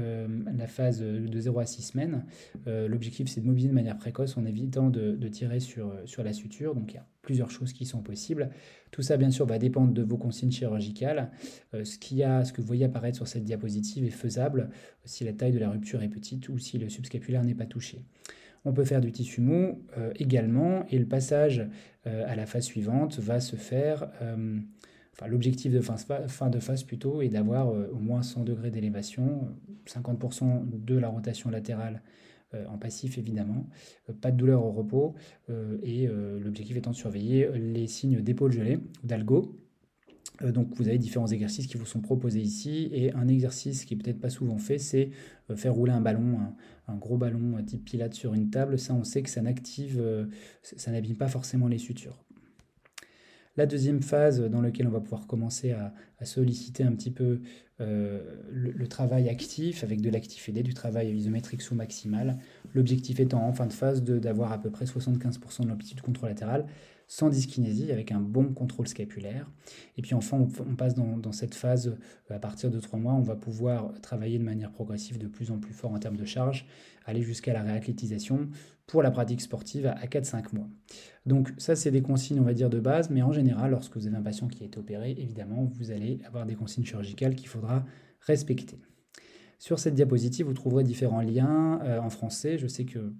la 0.57 0.67
phase 0.67 1.01
de 1.01 1.39
0 1.39 1.59
à 1.59 1.65
6 1.65 1.81
semaines. 1.81 2.23
L'objectif, 2.65 3.27
c'est 3.27 3.41
de 3.41 3.45
mobiliser 3.45 3.67
de 3.67 3.73
manière 3.73 3.97
précoce 3.97 4.37
en 4.37 4.45
évitant 4.45 4.89
de, 4.89 5.27
tirer 5.27 5.59
sur, 5.59 5.93
sur, 6.05 6.23
la 6.23 6.31
suture. 6.31 6.73
Donc, 6.73 6.93
il 6.93 6.95
y 6.95 6.97
a 6.97 7.05
plusieurs 7.23 7.49
choses 7.49 7.73
qui 7.73 7.87
sont 7.87 8.01
possibles. 8.01 8.51
Tout 8.91 9.01
ça, 9.01 9.17
bien 9.17 9.31
sûr, 9.31 9.47
va 9.47 9.57
dépendre 9.57 9.93
de 9.93 10.03
vos 10.03 10.17
consignes 10.17 10.51
chirurgicales. 10.51 11.31
Euh, 11.73 11.83
ce, 11.83 11.97
que 11.97 12.61
vous 12.61 12.67
voyez 12.67 12.85
apparaître 12.85 13.17
sur 13.17 13.27
cette 13.27 13.43
diapositive 13.43 14.05
est 14.05 14.11
faisable 14.11 14.69
si 15.05 15.23
la 15.23 15.33
taille 15.33 15.53
de 15.53 15.59
la 15.59 15.71
rupture 15.71 16.03
est 16.03 16.09
petite 16.09 16.49
ou 16.49 16.59
si 16.59 16.77
le 16.77 16.89
subscapulaire 16.89 17.43
n'est 17.43 17.55
pas 17.55 17.65
touché. 17.65 18.03
On 18.65 18.73
peut 18.73 18.85
faire 18.85 19.01
du 19.01 19.11
tissu 19.11 19.41
mou 19.41 19.81
également, 20.15 20.85
et 20.87 20.97
le 20.97 21.05
passage 21.05 21.67
à 22.05 22.33
la 22.33 22.45
phase 22.45 22.63
suivante 22.63 23.19
va 23.19 23.41
se 23.41 23.57
faire 23.57 24.07
l'objectif 25.27 25.71
de 25.71 25.81
fin, 25.81 26.49
de 26.49 26.59
phase 26.59 26.83
plutôt 26.83 27.21
est 27.21 27.29
d'avoir 27.29 27.69
euh, 27.69 27.89
au 27.93 27.99
moins 27.99 28.23
100 28.23 28.43
degrés 28.43 28.71
d'élévation, 28.71 29.47
50% 29.87 30.63
de 30.65 30.97
la 30.97 31.09
rotation 31.09 31.49
latérale 31.49 31.95
euh, 31.95 31.99
en 32.69 32.77
passif 32.77 33.17
évidemment, 33.17 33.67
euh, 34.09 34.13
pas 34.13 34.31
de 34.31 34.37
douleur 34.37 34.65
au 34.65 34.71
repos, 34.71 35.15
et 35.83 36.07
l'objectif 36.07 36.77
étant 36.77 36.91
de 36.91 36.95
surveiller 36.95 37.49
les 37.53 37.87
signes 37.87 38.21
d'épaule 38.21 38.51
gelée, 38.51 38.79
d'algo. 39.03 39.59
donc 40.41 40.75
vous 40.75 40.87
avez 40.87 40.97
différents 40.97 41.27
exercices 41.27 41.67
qui 41.67 41.77
vous 41.77 41.85
sont 41.85 42.01
proposés 42.01 42.41
ici, 42.41 42.89
et 42.91 43.13
un 43.13 43.27
exercice 43.27 43.85
qui 43.85 43.93
est 43.93 43.97
peut-être 43.97 44.19
pas 44.19 44.29
souvent 44.29 44.57
fait, 44.57 44.77
c'est 44.77 45.11
faire 45.55 45.73
rouler 45.73 45.91
un 45.91 46.01
ballon, 46.01 46.37
un, 46.87 46.95
gros 46.95 47.17
ballon 47.17 47.61
type 47.63 47.85
pilate 47.85 48.13
sur 48.13 48.33
une 48.33 48.49
table. 48.49 48.79
Ça, 48.79 48.93
on 48.93 49.03
sait 49.03 49.21
que 49.21 49.29
ça 49.29 49.41
n'active, 49.41 50.01
ça 50.61 50.91
n'abîme 50.91 51.17
pas 51.17 51.27
forcément 51.27 51.67
les 51.67 51.77
sutures. 51.77 52.23
La 53.55 53.67
deuxième 53.67 54.01
phase 54.01 54.41
dans 54.41 54.61
laquelle 54.61 54.87
on 54.87 54.91
va 54.91 54.99
pouvoir 54.99 55.27
commencer 55.27 55.71
à, 55.73 55.93
solliciter 56.25 56.83
un 56.83 56.93
petit 56.93 57.11
peu 57.11 57.41
euh, 57.81 58.21
le, 58.49 58.87
travail 58.87 59.27
actif 59.27 59.83
avec 59.83 59.99
de 60.01 60.09
l'actif 60.09 60.47
aidé, 60.47 60.63
du 60.63 60.73
travail 60.73 61.13
isométrique 61.13 61.61
sous 61.61 61.75
maximal. 61.75 62.39
L'objectif 62.73 63.19
étant 63.19 63.45
en 63.45 63.51
fin 63.51 63.67
de 63.67 63.73
phase 63.73 64.01
d'avoir 64.01 64.53
à 64.53 64.57
peu 64.57 64.71
près 64.71 64.85
75% 64.85 65.63
de 65.63 65.67
l'amplitude 65.67 66.01
contralatérale 66.01 66.65
sans 67.13 67.29
dyskinésie, 67.29 67.91
avec 67.91 68.11
un 68.11 68.19
bon 68.19 68.55
contrôle 68.55 68.87
scapulaire. 68.87 69.47
Et 69.97 70.01
puis 70.01 70.15
enfin, 70.15 70.35
on, 70.39 70.75
passe 70.75 70.95
dans, 70.95 71.31
cette 71.31 71.53
phase, 71.53 71.89
euh, 71.89 72.33
à 72.33 72.39
partir 72.39 72.71
de 72.71 72.79
trois 72.79 72.97
mois, 72.97 73.13
on 73.13 73.21
va 73.21 73.35
pouvoir 73.35 73.93
travailler 74.01 74.39
de 74.39 74.43
manière 74.43 74.71
progressive 74.71 75.19
de 75.19 75.27
plus 75.27 75.51
en 75.51 75.59
plus 75.59 75.73
fort 75.73 75.91
en 75.91 75.99
termes 75.99 76.17
de 76.17 76.25
charge, 76.25 76.65
aller 77.05 77.21
jusqu'à 77.21 77.53
la 77.53 77.61
réathlétisation 77.61 78.49
pour 78.87 79.03
la 79.03 79.11
pratique 79.11 79.41
sportive 79.41 79.85
à 79.85 80.07
4-5 80.07 80.55
mois. 80.55 80.67
Donc 81.27 81.53
ça, 81.59 81.75
c'est 81.75 81.91
des 81.91 82.01
consignes, 82.01 82.39
on 82.39 82.45
va 82.45 82.55
dire, 82.55 82.71
de 82.71 82.79
base, 82.79 83.11
mais 83.11 83.21
en 83.21 83.31
général, 83.31 83.69
lorsque 83.69 83.95
vous 83.95 84.07
avez 84.07 84.17
un 84.17 84.23
patient 84.23 84.47
qui 84.47 84.63
a 84.63 84.65
été 84.65 84.79
opéré, 84.79 85.11
évidemment, 85.11 85.65
vous 85.65 85.91
allez 85.91 86.19
avoir 86.25 86.47
des 86.47 86.55
consignes 86.55 86.83
chirurgicales 86.83 87.35
qu'il 87.35 87.47
faudra 87.47 87.85
respecter. 88.21 88.79
Sur 89.59 89.77
cette 89.77 89.93
diapositive, 89.93 90.47
vous 90.47 90.53
trouverez 90.53 90.83
différents 90.83 91.21
liens 91.21 91.79
euh, 91.83 91.99
en 91.99 92.09
français. 92.09 92.57
Je 92.57 92.65
sais 92.65 92.85
que 92.85 93.13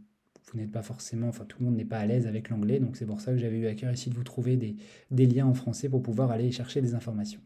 vous 0.53 0.59
n'êtes 0.59 0.71
pas 0.71 0.83
forcément, 0.83 1.27
enfin 1.27 1.45
tout 1.45 1.57
le 1.59 1.65
monde 1.65 1.75
n'est 1.75 1.85
pas 1.85 1.97
à 1.97 2.05
l'aise 2.05 2.27
avec 2.27 2.49
l'anglais, 2.49 2.79
donc 2.79 2.95
c'est 2.95 3.05
pour 3.05 3.21
ça 3.21 3.31
que 3.31 3.37
j'avais 3.37 3.57
eu 3.57 3.67
à 3.67 3.73
cœur 3.73 3.91
ici 3.91 4.09
de 4.09 4.15
vous 4.15 4.23
trouver 4.23 4.55
des, 4.55 5.25
liens 5.25 5.47
en 5.47 5.53
français 5.53 5.89
pour 5.89 6.03
pouvoir 6.03 6.31
aller 6.31 6.51
chercher 6.51 6.81
des 6.81 6.93
informations. 6.93 7.41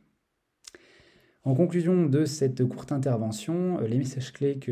En 1.43 1.56
conclusion 1.56 2.08
de 2.08 2.26
cette 2.26 2.65
courte 2.65 2.91
intervention, 2.91 3.80
euh, 3.80 3.88
les 3.88 3.98
messages 3.98 4.34
clés 4.34 4.60
qui 4.60 4.72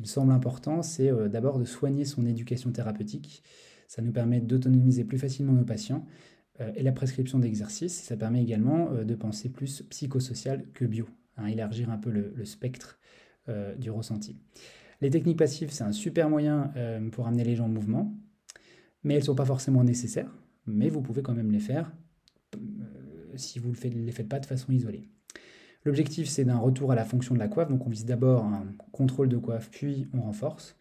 me 0.00 0.06
semblent 0.06 0.32
importants, 0.32 0.82
c'est 0.82 1.10
euh, 1.10 1.28
d'abord 1.28 1.58
de 1.58 1.64
soigner 1.64 2.04
son 2.04 2.24
éducation 2.24 2.70
thérapeutique. 2.70 3.42
Ça 3.88 4.00
nous 4.00 4.12
permet 4.12 4.40
d'autonomiser 4.40 5.02
plus 5.02 5.18
facilement 5.18 5.52
nos 5.52 5.64
patients 5.64 6.06
euh, 6.60 6.70
et 6.76 6.84
la 6.84 6.92
prescription 6.92 7.40
d'exercices. 7.40 8.00
Ça 8.00 8.16
permet 8.16 8.40
également 8.40 8.92
de 8.92 9.14
penser 9.16 9.48
plus 9.48 9.82
psychosocial 9.90 10.66
que 10.72 10.84
bio, 10.84 11.08
hein, 11.36 11.46
élargir 11.46 11.90
un 11.90 11.98
peu 11.98 12.10
le, 12.10 12.44
spectre 12.44 13.00
du 13.78 13.90
ressenti. 13.90 14.36
Les 15.00 15.10
techniques 15.10 15.38
passives, 15.38 15.70
c'est 15.70 15.84
un 15.84 15.92
super 15.92 16.28
moyen 16.28 16.72
euh, 16.76 17.08
pour 17.10 17.26
amener 17.26 17.44
les 17.44 17.54
gens 17.54 17.66
en 17.66 17.68
mouvement, 17.68 18.12
mais 19.04 19.14
elles 19.14 19.20
ne 19.20 19.26
sont 19.26 19.34
pas 19.34 19.44
forcément 19.44 19.84
nécessaires, 19.84 20.32
mais 20.66 20.88
vous 20.88 21.00
pouvez 21.00 21.22
quand 21.22 21.34
même 21.34 21.52
les 21.52 21.60
faire 21.60 21.92
euh, 22.56 23.36
si 23.36 23.60
vous 23.60 23.70
ne 23.70 24.04
les 24.04 24.12
faites 24.12 24.28
pas 24.28 24.40
de 24.40 24.46
façon 24.46 24.72
isolée. 24.72 25.08
L'objectif, 25.84 26.28
c'est 26.28 26.44
d'un 26.44 26.58
retour 26.58 26.90
à 26.90 26.96
la 26.96 27.04
fonction 27.04 27.34
de 27.34 27.38
la 27.38 27.46
coiffe, 27.46 27.68
donc 27.68 27.86
on 27.86 27.90
vise 27.90 28.04
d'abord 28.04 28.44
un 28.44 28.66
contrôle 28.90 29.28
de 29.28 29.38
coiffe, 29.38 29.70
puis 29.70 30.08
on 30.12 30.22
renforce. 30.22 30.76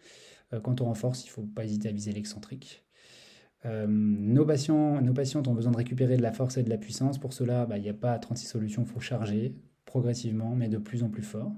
Euh, 0.53 0.59
quand 0.59 0.81
on 0.81 0.85
renforce, 0.85 1.23
il 1.23 1.27
ne 1.27 1.33
faut 1.33 1.43
pas 1.43 1.63
hésiter 1.63 1.89
à 1.89 1.91
viser 1.91 2.11
l'excentrique. 2.11 2.83
nos, 3.65 4.45
patients, 4.45 4.99
nos 5.01 5.13
patientes 5.13 5.47
ont 5.47 5.53
besoin 5.53 5.71
de 5.71 5.77
récupérer 5.77 6.17
de 6.17 6.23
la 6.23 6.31
force 6.31 6.57
et 6.57 6.63
de 6.63 6.69
la 6.69 6.77
puissance. 6.77 7.19
Pour 7.19 7.33
cela, 7.33 7.67
bah, 7.67 7.77
il 7.77 7.83
n'y 7.83 7.89
a 7.89 7.93
pas 7.93 8.17
36 8.17 8.47
solutions, 8.47 8.83
il 8.83 8.87
faut 8.87 8.99
charger 8.99 9.55
progressivement, 9.85 10.55
mais 10.55 10.69
de 10.69 10.77
plus 10.77 11.03
en 11.03 11.09
plus 11.09 11.23
fort. 11.23 11.51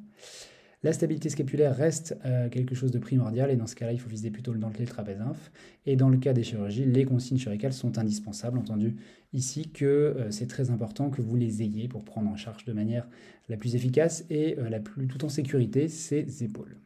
La 0.81 0.93
stabilité 0.93 1.27
scapulaire 1.27 1.75
reste 1.75 2.17
euh, 2.23 2.47
quelque 2.47 2.73
chose 2.73 2.91
de 2.91 2.99
primordial 2.99 3.51
et 3.51 3.57
dans 3.57 3.67
ce 3.67 3.75
cas-là, 3.75 3.91
il 3.91 3.99
faut 3.99 4.09
viser 4.09 4.31
plutôt 4.31 4.53
le 4.53 4.59
dentelé, 4.59 4.85
le. 4.85 5.51
Et 5.85 5.97
dans 5.97 6.07
le 6.07 6.17
cas 6.17 6.31
des 6.31 6.43
chirurgies, 6.43 6.85
les 6.85 7.03
consignes 7.03 7.37
chirurgicales 7.37 7.73
sont 7.73 7.97
indispensables. 7.97 8.57
Entendu 8.57 8.95
ici 9.33 9.69
que 9.71 9.85
euh, 9.85 10.31
c'est 10.31 10.47
très 10.47 10.69
important 10.69 11.09
que 11.09 11.21
vous 11.21 11.35
les 11.35 11.63
ayez 11.63 11.89
pour 11.89 12.05
prendre 12.05 12.29
en 12.29 12.37
charge 12.37 12.63
de 12.63 12.71
manière 12.71 13.09
la 13.49 13.57
plus 13.57 13.75
efficace 13.75 14.25
et 14.29 14.57
euh, 14.57 14.69
la 14.69 14.79
plus 14.79 15.07
tout 15.07 15.25
en 15.25 15.29
sécurité 15.29 15.89
ces 15.89 16.45
épaules. 16.45 16.77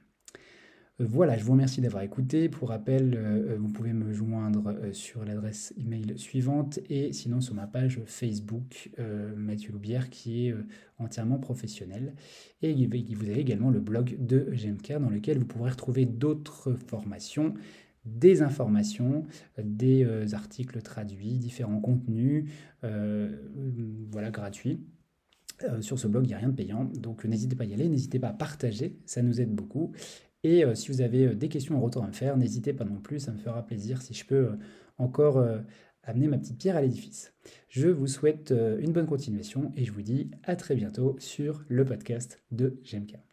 Voilà, 1.05 1.37
je 1.37 1.43
vous 1.43 1.51
remercie 1.51 1.81
d'avoir 1.81 2.03
écouté. 2.03 2.47
Pour 2.47 2.69
rappel, 2.69 3.15
euh, 3.17 3.57
vous 3.59 3.67
pouvez 3.67 3.91
me 3.91 4.13
joindre 4.13 4.67
euh, 4.69 4.93
sur 4.93 5.25
l'adresse 5.25 5.73
email 5.77 6.17
suivante 6.17 6.79
et 6.89 7.11
sinon 7.11 7.41
sur 7.41 7.53
ma 7.55 7.67
page 7.67 7.99
Facebook 8.05 8.89
euh, 8.99 9.35
Mathieu 9.35 9.73
Loubière 9.73 10.09
qui 10.09 10.47
est 10.47 10.55
entièrement 10.99 11.39
professionnel. 11.39 12.15
Et 12.61 12.73
vous 12.73 13.29
avez 13.29 13.39
également 13.39 13.69
le 13.69 13.81
blog 13.81 14.15
de 14.17 14.49
GMK 14.53 14.99
dans 14.99 15.09
lequel 15.09 15.39
vous 15.39 15.45
pourrez 15.45 15.71
retrouver 15.71 16.05
d'autres 16.05 16.73
formations 16.73 17.53
des 18.05 18.41
informations, 18.41 19.23
des 19.61 20.05
articles 20.33 20.81
traduits, 20.81 21.37
différents 21.37 21.79
contenus, 21.79 22.49
voilà, 24.11 24.29
gratuits. 24.29 24.81
sur 25.79 25.97
ce 25.97 26.07
blog, 26.07 26.25
il 26.25 26.27
n'y 26.27 26.33
a 26.33 26.37
rien 26.37 26.49
de 26.49 26.55
payant, 26.55 26.83
donc 26.83 27.23
n'hésitez 27.23 27.55
pas 27.55 27.63
à 27.63 27.67
y 27.67 27.73
aller, 27.73 27.87
n'hésitez 27.87 28.19
pas 28.19 28.27
à 28.27 28.33
partager, 28.33 28.97
ça 29.05 29.21
nous 29.21 29.39
aide 29.39 29.55
beaucoup. 29.55 29.93
Et 30.43 30.65
euh, 30.65 30.75
si 30.75 30.91
vous 30.91 31.01
avez 31.01 31.27
euh, 31.27 31.35
des 31.35 31.49
questions 31.49 31.77
en 31.77 31.81
retour 31.81 32.03
à 32.03 32.07
me 32.07 32.13
faire, 32.13 32.37
n'hésitez 32.37 32.73
pas 32.73 32.85
non 32.85 32.99
plus, 32.99 33.19
ça 33.19 33.31
me 33.31 33.37
fera 33.37 33.65
plaisir 33.65 34.01
si 34.01 34.13
je 34.13 34.25
peux 34.25 34.35
euh, 34.35 34.57
encore 34.97 35.43
amener 36.03 36.27
ma 36.27 36.37
petite 36.37 36.59
pierre 36.59 36.75
à 36.75 36.81
l'édifice. 36.81 37.33
Je 37.67 37.87
vous 37.87 38.07
souhaite 38.07 38.51
une 38.51 38.91
bonne 38.91 39.07
continuation 39.07 39.71
et 39.75 39.85
je 39.85 39.91
vous 39.91 40.03
dis 40.03 40.29
à 40.43 40.55
très 40.55 40.75
bientôt 40.75 41.15
sur 41.17 41.63
le 41.67 41.83
podcast 41.83 42.43
de 42.51 42.79
GMK. 42.83 43.32